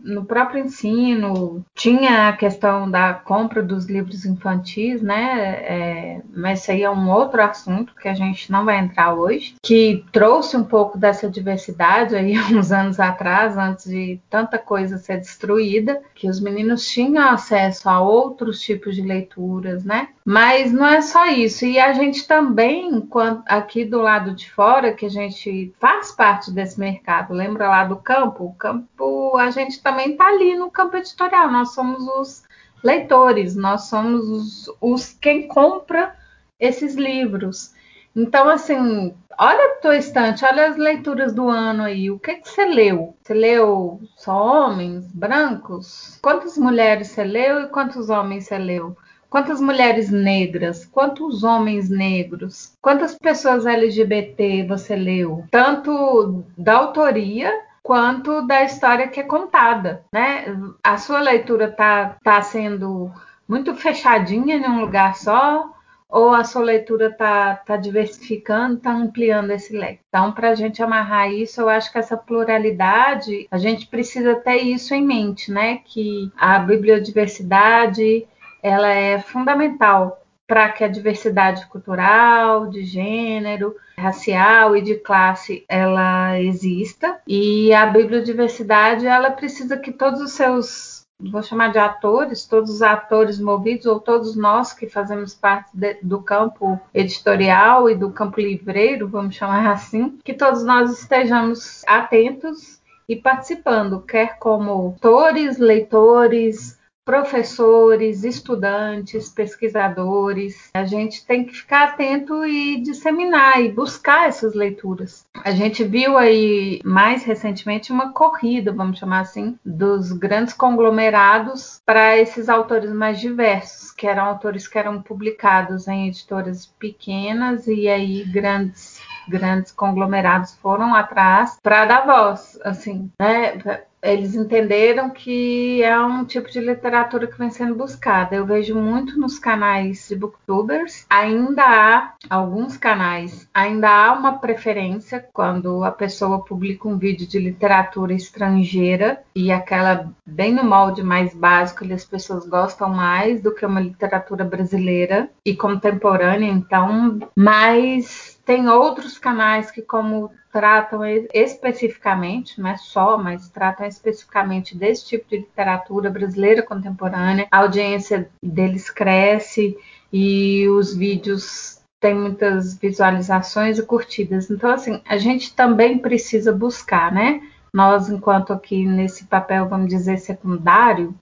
No 0.00 0.24
próprio 0.24 0.64
ensino, 0.64 1.64
tinha 1.74 2.28
a 2.28 2.32
questão 2.32 2.90
da 2.90 3.14
compra 3.14 3.62
dos 3.62 3.86
livros 3.86 4.26
infantis, 4.26 5.00
né? 5.00 5.62
É, 5.62 6.20
mas 6.34 6.60
isso 6.62 6.72
aí 6.72 6.82
é 6.82 6.90
um 6.90 7.10
outro 7.10 7.42
assunto 7.42 7.94
que 7.94 8.08
a 8.08 8.14
gente 8.14 8.50
não 8.50 8.64
vai 8.64 8.78
entrar 8.78 9.14
hoje, 9.14 9.54
que 9.62 10.04
trouxe 10.12 10.56
um 10.56 10.64
pouco 10.64 10.98
dessa 10.98 11.30
diversidade 11.30 12.14
aí 12.14 12.36
uns 12.52 12.72
anos 12.72 13.00
atrás, 13.00 13.56
antes 13.56 13.86
de 13.86 14.20
tanta 14.48 14.58
coisa 14.58 14.96
ser 14.96 15.18
destruída, 15.18 16.00
que 16.14 16.28
os 16.28 16.40
meninos 16.40 16.88
tinham 16.88 17.28
acesso 17.28 17.88
a 17.88 18.00
outros 18.00 18.60
tipos 18.60 18.96
de 18.96 19.02
leituras, 19.02 19.84
né? 19.84 20.08
Mas 20.24 20.72
não 20.72 20.86
é 20.86 21.02
só 21.02 21.26
isso. 21.26 21.66
E 21.66 21.78
a 21.78 21.92
gente 21.92 22.26
também, 22.26 23.06
aqui 23.46 23.84
do 23.84 24.00
lado 24.00 24.34
de 24.34 24.50
fora, 24.50 24.92
que 24.94 25.06
a 25.06 25.10
gente 25.10 25.72
faz 25.78 26.10
parte 26.10 26.50
desse 26.50 26.80
mercado, 26.80 27.34
lembra 27.34 27.68
lá 27.68 27.84
do 27.84 27.96
campo? 27.96 28.44
O 28.44 28.54
campo, 28.54 29.36
a 29.36 29.50
gente 29.50 29.82
também 29.82 30.12
está 30.12 30.26
ali 30.26 30.56
no 30.56 30.70
campo 30.70 30.96
editorial. 30.96 31.50
Nós 31.50 31.74
somos 31.74 32.02
os 32.02 32.42
leitores, 32.82 33.54
nós 33.54 33.82
somos 33.82 34.28
os, 34.28 34.76
os 34.80 35.12
quem 35.12 35.46
compra 35.46 36.16
esses 36.58 36.94
livros. 36.94 37.74
Então, 38.14 38.48
assim, 38.48 39.14
olha 39.38 39.64
a 39.64 39.80
tua 39.80 39.96
estante, 39.96 40.44
olha 40.44 40.66
as 40.66 40.76
leituras 40.76 41.32
do 41.32 41.48
ano 41.48 41.84
aí. 41.84 42.10
O 42.10 42.18
que, 42.18 42.34
que 42.34 42.48
você 42.48 42.64
leu? 42.64 43.14
Você 43.22 43.34
leu 43.34 44.00
só 44.16 44.66
homens 44.66 45.04
brancos? 45.12 46.18
Quantas 46.20 46.58
mulheres 46.58 47.08
você 47.08 47.24
leu 47.24 47.62
e 47.62 47.68
quantos 47.68 48.10
homens 48.10 48.46
você 48.46 48.58
leu? 48.58 48.96
Quantas 49.30 49.60
mulheres 49.60 50.10
negras? 50.10 50.86
Quantos 50.86 51.44
homens 51.44 51.90
negros? 51.90 52.72
Quantas 52.80 53.14
pessoas 53.14 53.66
LGBT 53.66 54.66
você 54.66 54.96
leu? 54.96 55.44
Tanto 55.50 56.44
da 56.56 56.74
autoria 56.76 57.52
quanto 57.82 58.46
da 58.46 58.62
história 58.64 59.08
que 59.08 59.20
é 59.20 59.22
contada, 59.22 60.02
né? 60.12 60.44
A 60.82 60.96
sua 60.96 61.20
leitura 61.20 61.70
tá, 61.70 62.16
tá 62.22 62.40
sendo 62.42 63.10
muito 63.46 63.74
fechadinha 63.74 64.56
em 64.56 64.66
um 64.66 64.80
lugar 64.80 65.14
só, 65.14 65.70
ou 66.08 66.32
a 66.32 66.42
sua 66.42 66.62
leitura 66.62 67.08
está 67.08 67.56
tá 67.56 67.76
diversificando, 67.76 68.76
está 68.76 68.92
ampliando 68.92 69.50
esse 69.50 69.76
leque. 69.76 70.00
Então, 70.08 70.32
para 70.32 70.50
a 70.50 70.54
gente 70.54 70.82
amarrar 70.82 71.30
isso, 71.30 71.60
eu 71.60 71.68
acho 71.68 71.92
que 71.92 71.98
essa 71.98 72.16
pluralidade, 72.16 73.46
a 73.50 73.58
gente 73.58 73.86
precisa 73.86 74.34
ter 74.36 74.56
isso 74.56 74.94
em 74.94 75.04
mente, 75.04 75.52
né? 75.52 75.80
Que 75.84 76.32
a 76.36 76.58
bibliodiversidade 76.60 78.26
ela 78.62 78.88
é 78.88 79.20
fundamental 79.20 80.22
para 80.46 80.70
que 80.70 80.82
a 80.82 80.88
diversidade 80.88 81.66
cultural, 81.66 82.68
de 82.68 82.82
gênero, 82.82 83.76
racial 83.98 84.74
e 84.74 84.80
de 84.80 84.94
classe 84.94 85.62
ela 85.68 86.40
exista 86.40 87.20
e 87.26 87.72
a 87.74 87.84
bibliodiversidade 87.84 89.06
ela 89.06 89.30
precisa 89.30 89.76
que 89.76 89.92
todos 89.92 90.22
os 90.22 90.32
seus 90.32 90.97
vou 91.20 91.42
chamar 91.42 91.72
de 91.72 91.78
atores, 91.78 92.46
todos 92.46 92.70
os 92.70 92.82
atores 92.82 93.40
movidos, 93.40 93.86
ou 93.86 93.98
todos 93.98 94.36
nós 94.36 94.72
que 94.72 94.88
fazemos 94.88 95.34
parte 95.34 95.70
de, 95.74 95.94
do 96.02 96.22
campo 96.22 96.80
editorial 96.94 97.90
e 97.90 97.94
do 97.94 98.10
campo 98.10 98.40
livreiro, 98.40 99.08
vamos 99.08 99.34
chamar 99.34 99.70
assim, 99.70 100.18
que 100.24 100.32
todos 100.32 100.64
nós 100.64 100.90
estejamos 100.92 101.82
atentos 101.86 102.80
e 103.08 103.16
participando, 103.16 104.00
quer 104.00 104.38
como 104.38 104.70
autores, 104.70 105.58
leitores, 105.58 106.77
professores, 107.08 108.22
estudantes, 108.22 109.30
pesquisadores. 109.30 110.68
A 110.74 110.84
gente 110.84 111.24
tem 111.24 111.42
que 111.42 111.54
ficar 111.54 111.84
atento 111.84 112.44
e 112.44 112.82
disseminar 112.82 113.62
e 113.62 113.72
buscar 113.72 114.28
essas 114.28 114.52
leituras. 114.52 115.24
A 115.42 115.50
gente 115.52 115.82
viu 115.84 116.18
aí 116.18 116.82
mais 116.84 117.24
recentemente 117.24 117.90
uma 117.90 118.12
corrida, 118.12 118.74
vamos 118.74 118.98
chamar 118.98 119.20
assim, 119.20 119.58
dos 119.64 120.12
grandes 120.12 120.52
conglomerados 120.52 121.80
para 121.86 122.18
esses 122.18 122.46
autores 122.46 122.92
mais 122.92 123.18
diversos, 123.18 123.90
que 123.90 124.06
eram 124.06 124.26
autores 124.26 124.68
que 124.68 124.76
eram 124.76 125.00
publicados 125.00 125.88
em 125.88 126.08
editoras 126.08 126.66
pequenas 126.78 127.66
e 127.66 127.88
aí 127.88 128.22
grandes 128.24 128.97
grandes 129.28 129.72
conglomerados 129.72 130.54
foram 130.56 130.94
atrás 130.94 131.58
para 131.62 131.84
dar 131.84 132.06
voz, 132.06 132.58
assim, 132.64 133.10
né? 133.20 133.82
eles 134.02 134.34
entenderam 134.34 135.10
que 135.10 135.82
é 135.82 135.98
um 135.98 136.24
tipo 136.24 136.50
de 136.50 136.60
literatura 136.60 137.26
que 137.26 137.38
vem 137.38 137.50
sendo 137.50 137.74
buscada. 137.74 138.36
Eu 138.36 138.46
vejo 138.46 138.74
muito 138.74 139.18
nos 139.18 139.38
canais 139.38 140.08
de 140.08 140.16
booktubers, 140.16 141.04
ainda 141.10 141.62
há 141.62 142.12
alguns 142.30 142.76
canais, 142.76 143.48
ainda 143.52 143.88
há 143.88 144.12
uma 144.12 144.38
preferência 144.38 145.26
quando 145.32 145.84
a 145.84 145.90
pessoa 145.90 146.44
publica 146.44 146.88
um 146.88 146.96
vídeo 146.96 147.26
de 147.26 147.38
literatura 147.38 148.12
estrangeira 148.14 149.20
e 149.34 149.50
aquela 149.50 150.10
bem 150.24 150.52
no 150.52 150.64
molde 150.64 151.02
mais 151.02 151.34
básico, 151.34 151.84
as 151.92 152.04
pessoas 152.04 152.46
gostam 152.46 152.88
mais 152.88 153.40
do 153.42 153.54
que 153.54 153.64
uma 153.64 153.80
literatura 153.80 154.44
brasileira 154.44 155.30
e 155.44 155.54
contemporânea, 155.56 156.50
então, 156.50 157.18
mas 157.34 158.37
tem 158.48 158.66
outros 158.66 159.18
canais 159.18 159.70
que 159.70 159.82
como 159.82 160.30
tratam 160.50 161.02
especificamente, 161.34 162.58
não 162.58 162.70
é 162.70 162.78
só, 162.78 163.18
mas 163.18 163.50
tratam 163.50 163.86
especificamente 163.86 164.74
desse 164.74 165.06
tipo 165.06 165.28
de 165.28 165.36
literatura 165.36 166.08
brasileira 166.08 166.62
contemporânea. 166.62 167.46
A 167.50 167.58
audiência 167.58 168.30
deles 168.42 168.88
cresce 168.88 169.76
e 170.10 170.66
os 170.66 170.94
vídeos 170.94 171.82
tem 172.00 172.14
muitas 172.14 172.74
visualizações 172.78 173.78
e 173.78 173.82
curtidas. 173.82 174.50
Então, 174.50 174.70
assim, 174.70 175.02
a 175.06 175.18
gente 175.18 175.54
também 175.54 175.98
precisa 175.98 176.50
buscar, 176.50 177.12
né? 177.12 177.42
Nós, 177.70 178.08
enquanto 178.08 178.54
aqui 178.54 178.86
nesse 178.86 179.26
papel, 179.26 179.68
vamos 179.68 179.88
dizer, 179.88 180.16
secundário, 180.16 181.14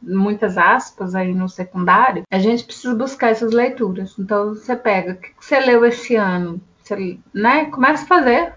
muitas 0.00 0.56
aspas 0.56 1.14
aí 1.14 1.34
no 1.34 1.48
secundário, 1.48 2.24
a 2.30 2.38
gente 2.38 2.64
precisa 2.64 2.94
buscar 2.94 3.30
essas 3.30 3.52
leituras. 3.52 4.18
Então, 4.18 4.54
você 4.54 4.76
pega, 4.76 5.12
o 5.12 5.16
que 5.16 5.32
você 5.38 5.60
leu 5.60 5.84
esse 5.84 6.16
ano? 6.16 6.60
Você, 6.82 7.18
né? 7.34 7.66
Começa 7.66 8.04
a 8.04 8.06
fazer. 8.06 8.54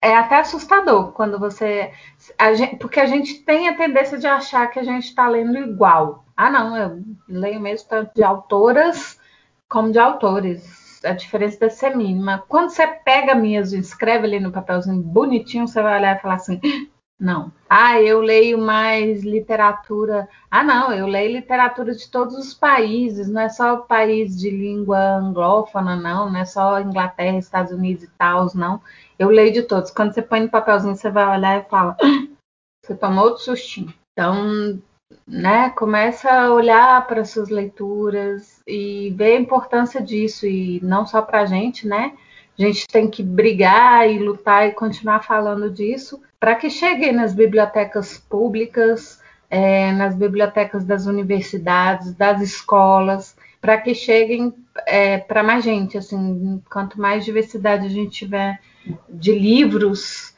É 0.00 0.16
até 0.16 0.38
assustador 0.38 1.12
quando 1.12 1.38
você. 1.38 1.90
A 2.38 2.54
gente, 2.54 2.76
porque 2.76 3.00
a 3.00 3.06
gente 3.06 3.42
tem 3.42 3.68
a 3.68 3.76
tendência 3.76 4.18
de 4.18 4.26
achar 4.26 4.68
que 4.68 4.78
a 4.78 4.84
gente 4.84 5.04
está 5.04 5.28
lendo 5.28 5.58
igual. 5.58 6.24
Ah, 6.36 6.50
não, 6.50 6.76
eu 6.76 7.02
leio 7.28 7.60
mesmo 7.60 7.88
tanto 7.88 8.12
de 8.14 8.22
autoras 8.22 9.18
como 9.68 9.90
de 9.90 9.98
autores 9.98 10.86
a 11.06 11.12
diferença 11.12 11.58
deve 11.58 11.74
ser 11.74 11.96
mínima. 11.96 12.44
Quando 12.48 12.70
você 12.70 12.86
pega 12.86 13.34
mesmo 13.34 13.78
e 13.78 13.80
escreve 13.80 14.26
ali 14.26 14.40
no 14.40 14.52
papelzinho 14.52 15.00
bonitinho, 15.00 15.66
você 15.66 15.82
vai 15.82 15.98
olhar 15.98 16.16
e 16.16 16.20
falar 16.20 16.34
assim: 16.34 16.60
não. 17.18 17.50
Ah, 17.68 18.00
eu 18.00 18.20
leio 18.20 18.58
mais 18.58 19.24
literatura. 19.24 20.28
Ah, 20.50 20.62
não, 20.62 20.92
eu 20.92 21.06
leio 21.06 21.32
literatura 21.32 21.94
de 21.94 22.10
todos 22.10 22.36
os 22.36 22.52
países, 22.52 23.28
não 23.28 23.40
é 23.40 23.48
só 23.48 23.78
país 23.78 24.38
de 24.38 24.50
língua 24.50 24.98
anglófona, 25.16 25.96
não, 25.96 26.30
não 26.30 26.38
é 26.38 26.44
só 26.44 26.78
Inglaterra, 26.80 27.38
Estados 27.38 27.72
Unidos 27.72 28.04
e 28.04 28.10
tal, 28.18 28.46
não. 28.54 28.80
Eu 29.18 29.30
leio 29.30 29.52
de 29.52 29.62
todos. 29.62 29.90
Quando 29.90 30.12
você 30.12 30.20
põe 30.20 30.40
no 30.40 30.50
papelzinho, 30.50 30.94
você 30.94 31.10
vai 31.10 31.38
olhar 31.38 31.60
e 31.60 31.68
fala: 31.70 31.96
você 32.84 32.94
tomou 32.94 33.24
outro 33.24 33.42
sustinho. 33.42 33.92
Então, 34.12 34.78
né, 35.26 35.70
começa 35.70 36.30
a 36.30 36.52
olhar 36.52 37.06
para 37.06 37.24
suas 37.24 37.48
leituras 37.48 38.60
e 38.66 39.10
ver 39.16 39.36
a 39.36 39.40
importância 39.40 40.02
disso, 40.02 40.46
e 40.46 40.80
não 40.82 41.06
só 41.06 41.22
para 41.22 41.40
a 41.40 41.46
gente, 41.46 41.86
né? 41.86 42.14
A 42.58 42.62
gente 42.62 42.86
tem 42.86 43.08
que 43.10 43.22
brigar 43.22 44.08
e 44.10 44.18
lutar 44.18 44.66
e 44.68 44.72
continuar 44.72 45.22
falando 45.22 45.70
disso 45.70 46.20
para 46.38 46.54
que 46.54 46.70
chegue 46.70 47.12
nas 47.12 47.34
bibliotecas 47.34 48.18
públicas, 48.18 49.20
é, 49.50 49.92
nas 49.92 50.14
bibliotecas 50.14 50.84
das 50.84 51.06
universidades, 51.06 52.14
das 52.14 52.40
escolas, 52.40 53.36
para 53.60 53.78
que 53.78 53.94
cheguem 53.94 54.54
é, 54.86 55.18
para 55.18 55.42
mais 55.42 55.64
gente. 55.64 55.96
Assim, 55.96 56.62
quanto 56.70 57.00
mais 57.00 57.24
diversidade 57.24 57.86
a 57.86 57.90
gente 57.90 58.10
tiver 58.10 58.60
de 59.08 59.32
livros, 59.32 60.34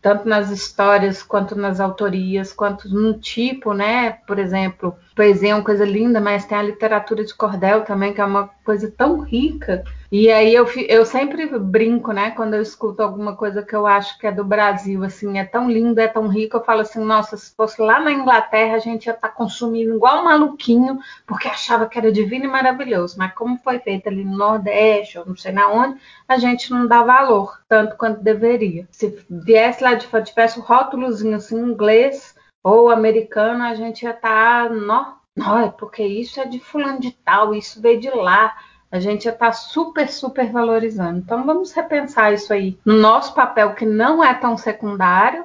tanto 0.00 0.28
nas 0.28 0.50
histórias 0.50 1.22
quanto 1.22 1.54
nas 1.54 1.78
autorias, 1.80 2.52
quanto 2.52 2.88
no 2.88 3.18
tipo, 3.18 3.72
né? 3.72 4.10
Por 4.26 4.38
exemplo, 4.38 4.96
poesia 5.14 5.50
é 5.50 5.54
uma 5.54 5.64
coisa 5.64 5.84
linda, 5.84 6.20
mas 6.20 6.44
tem 6.44 6.58
a 6.58 6.62
literatura 6.62 7.24
de 7.24 7.34
cordel 7.34 7.82
também, 7.84 8.12
que 8.12 8.20
é 8.20 8.24
uma 8.24 8.50
coisa 8.68 8.92
tão 8.94 9.20
rica. 9.20 9.82
E 10.12 10.30
aí 10.30 10.54
eu, 10.54 10.66
eu 10.88 11.06
sempre 11.06 11.46
brinco, 11.58 12.12
né? 12.12 12.32
Quando 12.32 12.52
eu 12.52 12.60
escuto 12.60 13.02
alguma 13.02 13.34
coisa 13.34 13.62
que 13.62 13.74
eu 13.74 13.86
acho 13.86 14.18
que 14.18 14.26
é 14.26 14.30
do 14.32 14.44
Brasil, 14.44 15.02
assim, 15.02 15.38
é 15.38 15.44
tão 15.44 15.70
lindo, 15.70 15.98
é 15.98 16.06
tão 16.06 16.28
rico, 16.28 16.58
eu 16.58 16.64
falo 16.64 16.82
assim, 16.82 17.02
nossa, 17.02 17.34
se 17.38 17.54
fosse 17.56 17.80
lá 17.80 17.98
na 17.98 18.12
Inglaterra, 18.12 18.76
a 18.76 18.78
gente 18.78 19.06
ia 19.06 19.14
estar 19.14 19.28
tá 19.28 19.34
consumindo 19.34 19.94
igual 19.94 20.20
um 20.20 20.24
maluquinho, 20.24 20.98
porque 21.26 21.48
achava 21.48 21.88
que 21.88 21.96
era 21.96 22.12
divino 22.12 22.44
e 22.44 22.48
maravilhoso. 22.48 23.16
Mas 23.16 23.32
como 23.32 23.56
foi 23.56 23.78
feito 23.78 24.06
ali 24.06 24.22
no 24.22 24.36
Nordeste, 24.36 25.18
ou 25.18 25.24
não 25.24 25.36
sei 25.36 25.52
na 25.52 25.70
onde, 25.70 25.98
a 26.28 26.36
gente 26.36 26.70
não 26.70 26.86
dá 26.86 27.02
valor, 27.02 27.58
tanto 27.66 27.96
quanto 27.96 28.22
deveria. 28.22 28.86
Se 28.90 29.18
viesse 29.30 29.82
lá 29.82 29.94
de 29.94 30.06
fora, 30.06 30.22
tivesse 30.22 30.60
um 30.60 30.62
rótulozinho 30.62 31.36
assim, 31.36 31.56
inglês 31.56 32.36
ou 32.62 32.90
americano, 32.90 33.64
a 33.64 33.74
gente 33.74 34.02
ia 34.02 34.10
estar, 34.10 34.68
tá, 34.68 35.17
não, 35.38 35.58
é 35.58 35.70
porque 35.70 36.04
isso 36.04 36.40
é 36.40 36.44
de 36.44 36.58
fulano 36.58 37.00
de 37.00 37.12
tal, 37.12 37.54
isso 37.54 37.80
veio 37.80 38.00
de 38.00 38.10
lá 38.10 38.56
a 38.90 38.98
gente 38.98 39.24
já 39.24 39.30
está 39.30 39.52
super, 39.52 40.08
super 40.08 40.50
valorizando. 40.50 41.18
Então 41.18 41.44
vamos 41.44 41.72
repensar 41.72 42.32
isso 42.32 42.52
aí 42.52 42.78
no 42.84 42.94
nosso 42.94 43.34
papel, 43.34 43.74
que 43.74 43.84
não 43.84 44.24
é 44.24 44.32
tão 44.34 44.56
secundário 44.56 45.44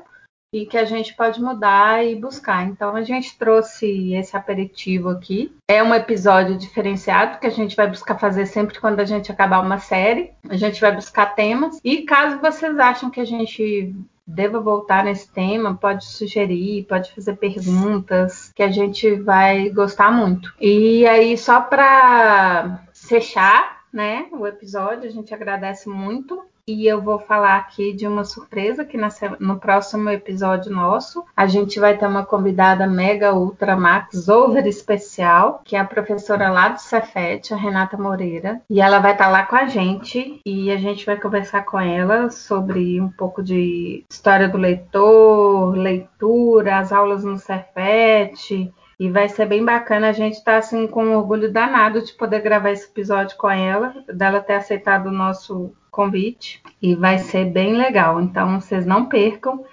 e 0.53 0.65
que 0.65 0.77
a 0.77 0.85
gente 0.85 1.15
pode 1.15 1.41
mudar 1.41 2.05
e 2.05 2.15
buscar. 2.15 2.63
Então 2.63 2.95
a 2.95 3.01
gente 3.01 3.37
trouxe 3.37 4.13
esse 4.13 4.37
aperitivo 4.37 5.09
aqui. 5.09 5.53
É 5.67 5.83
um 5.83 5.93
episódio 5.93 6.57
diferenciado 6.57 7.39
que 7.39 7.47
a 7.47 7.51
gente 7.51 7.75
vai 7.75 7.87
buscar 7.87 8.17
fazer 8.17 8.45
sempre 8.45 8.79
quando 8.79 8.99
a 8.99 9.05
gente 9.05 9.31
acabar 9.31 9.61
uma 9.61 9.79
série. 9.79 10.31
A 10.47 10.55
gente 10.55 10.79
vai 10.79 10.93
buscar 10.93 11.35
temas. 11.35 11.79
E 11.83 12.03
caso 12.03 12.39
vocês 12.39 12.77
achem 12.77 13.09
que 13.09 13.19
a 13.19 13.25
gente 13.25 13.93
deva 14.25 14.59
voltar 14.59 15.03
nesse 15.03 15.31
tema, 15.31 15.75
pode 15.75 16.05
sugerir, 16.05 16.85
pode 16.87 17.13
fazer 17.13 17.35
perguntas, 17.35 18.51
que 18.55 18.63
a 18.63 18.71
gente 18.71 19.15
vai 19.15 19.69
gostar 19.69 20.11
muito. 20.11 20.53
E 20.59 21.05
aí, 21.05 21.37
só 21.37 21.61
para 21.61 22.85
fechar 22.93 23.83
né, 23.93 24.27
o 24.31 24.47
episódio. 24.47 25.07
A 25.07 25.11
gente 25.11 25.33
agradece 25.33 25.87
muito. 25.87 26.43
E 26.65 26.87
eu 26.87 27.01
vou 27.01 27.19
falar 27.19 27.57
aqui 27.57 27.91
de 27.91 28.07
uma 28.07 28.23
surpresa 28.23 28.85
que 28.85 28.97
no 29.37 29.59
próximo 29.59 30.09
episódio 30.09 30.71
nosso 30.71 31.25
a 31.35 31.45
gente 31.45 31.77
vai 31.77 31.97
ter 31.97 32.07
uma 32.07 32.25
convidada 32.25 32.87
mega 32.87 33.33
ultra 33.33 33.75
max 33.75 34.29
over 34.29 34.65
especial, 34.65 35.61
que 35.65 35.75
é 35.75 35.79
a 35.79 35.83
professora 35.83 36.49
lá 36.49 36.69
do 36.69 36.79
Cefet, 36.79 37.53
a 37.53 37.57
Renata 37.57 37.97
Moreira, 37.97 38.61
e 38.69 38.79
ela 38.79 38.99
vai 38.99 39.11
estar 39.11 39.27
lá 39.27 39.43
com 39.45 39.57
a 39.57 39.65
gente 39.65 40.39
e 40.45 40.71
a 40.71 40.77
gente 40.77 41.05
vai 41.05 41.19
conversar 41.19 41.65
com 41.65 41.77
ela 41.77 42.29
sobre 42.29 43.01
um 43.01 43.09
pouco 43.09 43.43
de 43.43 44.05
história 44.09 44.47
do 44.47 44.57
leitor, 44.57 45.75
leitura, 45.75 46.77
as 46.77 46.93
aulas 46.93 47.25
no 47.25 47.37
Cefet, 47.37 48.73
e 48.99 49.09
vai 49.09 49.29
ser 49.29 49.45
bem 49.45 49.63
bacana. 49.63 50.09
A 50.09 50.13
gente 50.13 50.35
está 50.35 50.57
assim 50.57 50.87
com 50.87 51.15
orgulho 51.15 51.51
danado 51.51 52.01
de 52.01 52.13
poder 52.13 52.41
gravar 52.41 52.71
esse 52.71 52.85
episódio 52.85 53.37
com 53.37 53.49
ela, 53.49 53.93
dela 54.07 54.41
ter 54.41 54.55
aceitado 54.55 55.07
o 55.07 55.11
nosso 55.11 55.73
convite. 55.91 56.61
E 56.81 56.95
vai 56.95 57.19
ser 57.19 57.45
bem 57.45 57.75
legal. 57.75 58.21
Então 58.21 58.59
vocês 58.59 58.85
não 58.85 59.05
percam. 59.05 59.65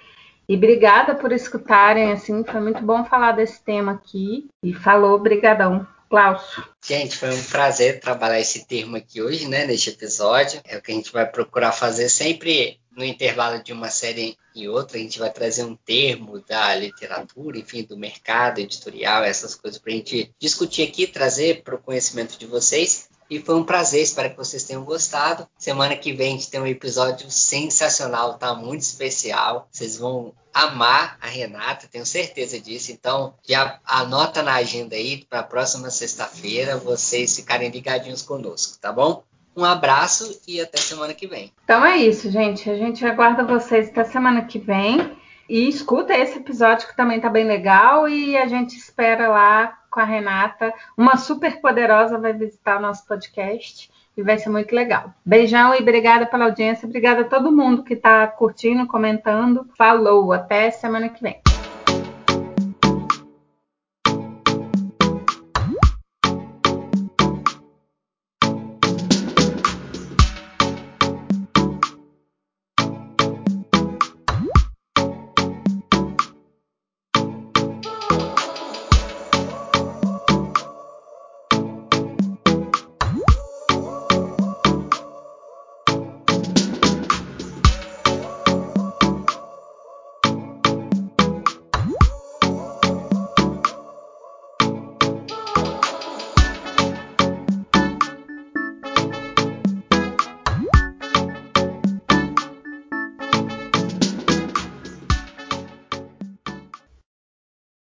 E 0.47 0.55
obrigada 0.55 1.15
por 1.15 1.31
escutarem, 1.31 2.11
assim, 2.11 2.43
foi 2.43 2.59
muito 2.59 2.83
bom 2.83 3.05
falar 3.05 3.31
desse 3.31 3.63
tema 3.63 3.93
aqui. 3.93 4.49
E 4.63 4.73
falou, 4.73 5.17
brigadão. 5.19 5.87
Klaus. 6.09 6.59
Gente, 6.85 7.15
foi 7.15 7.33
um 7.33 7.43
prazer 7.43 8.01
trabalhar 8.01 8.37
esse 8.37 8.67
termo 8.67 8.97
aqui 8.97 9.21
hoje, 9.21 9.47
né, 9.47 9.65
neste 9.65 9.91
episódio. 9.91 10.59
É 10.67 10.75
o 10.75 10.81
que 10.81 10.91
a 10.91 10.95
gente 10.95 11.09
vai 11.09 11.25
procurar 11.25 11.71
fazer 11.71 12.09
sempre 12.09 12.77
no 12.95 13.03
intervalo 13.03 13.63
de 13.63 13.71
uma 13.71 13.89
série 13.89 14.37
e 14.53 14.67
outra, 14.67 14.97
a 14.97 15.01
gente 15.01 15.17
vai 15.17 15.31
trazer 15.31 15.63
um 15.63 15.75
termo 15.75 16.39
da 16.41 16.75
literatura, 16.75 17.57
enfim, 17.57 17.83
do 17.83 17.97
mercado 17.97 18.59
editorial, 18.59 19.23
essas 19.23 19.55
coisas 19.55 19.79
para 19.79 19.93
a 19.93 19.95
gente 19.95 20.33
discutir 20.37 20.83
aqui, 20.83 21.07
trazer 21.07 21.63
para 21.63 21.75
o 21.75 21.81
conhecimento 21.81 22.37
de 22.37 22.45
vocês. 22.45 23.09
E 23.29 23.39
foi 23.39 23.55
um 23.55 23.63
prazer, 23.63 24.01
espero 24.01 24.31
que 24.31 24.35
vocês 24.35 24.65
tenham 24.65 24.83
gostado. 24.83 25.47
Semana 25.57 25.95
que 25.95 26.11
vem 26.11 26.27
a 26.27 26.31
gente 26.31 26.51
tem 26.51 26.59
um 26.59 26.67
episódio 26.67 27.31
sensacional, 27.31 28.37
tá 28.37 28.53
muito 28.53 28.81
especial. 28.81 29.69
Vocês 29.71 29.95
vão 29.95 30.33
amar 30.53 31.17
a 31.21 31.27
Renata, 31.27 31.87
tenho 31.89 32.05
certeza 32.05 32.59
disso. 32.59 32.91
Então, 32.91 33.33
já 33.47 33.79
anota 33.85 34.43
na 34.43 34.55
agenda 34.55 34.97
aí 34.97 35.23
para 35.23 35.39
a 35.39 35.43
próxima 35.43 35.89
sexta-feira 35.89 36.75
vocês 36.75 37.33
ficarem 37.33 37.69
ligadinhos 37.69 38.21
conosco, 38.21 38.77
tá 38.81 38.91
bom? 38.91 39.23
Um 39.55 39.65
abraço 39.65 40.41
e 40.47 40.61
até 40.61 40.77
semana 40.77 41.13
que 41.13 41.27
vem. 41.27 41.51
Então 41.63 41.85
é 41.85 41.97
isso, 41.97 42.29
gente. 42.31 42.69
A 42.69 42.75
gente 42.75 43.05
aguarda 43.05 43.43
vocês 43.43 43.89
até 43.89 44.03
semana 44.03 44.43
que 44.45 44.59
vem. 44.59 45.11
E 45.49 45.67
escuta 45.67 46.17
esse 46.17 46.37
episódio 46.37 46.87
que 46.87 46.95
também 46.95 47.19
tá 47.19 47.29
bem 47.29 47.45
legal. 47.45 48.07
E 48.07 48.37
a 48.37 48.47
gente 48.47 48.77
espera 48.77 49.27
lá 49.27 49.77
com 49.89 49.99
a 49.99 50.05
Renata. 50.05 50.73
Uma 50.97 51.17
super 51.17 51.59
poderosa 51.59 52.17
vai 52.17 52.33
visitar 52.33 52.77
o 52.77 52.81
nosso 52.81 53.05
podcast 53.05 53.91
e 54.15 54.23
vai 54.23 54.37
ser 54.37 54.49
muito 54.49 54.73
legal. 54.73 55.13
Beijão 55.25 55.75
e 55.75 55.79
obrigada 55.79 56.25
pela 56.25 56.45
audiência. 56.45 56.87
Obrigada 56.87 57.21
a 57.21 57.25
todo 57.25 57.51
mundo 57.51 57.83
que 57.83 57.93
está 57.93 58.25
curtindo, 58.27 58.87
comentando. 58.87 59.67
Falou, 59.77 60.31
até 60.31 60.71
semana 60.71 61.09
que 61.09 61.21
vem. 61.21 61.41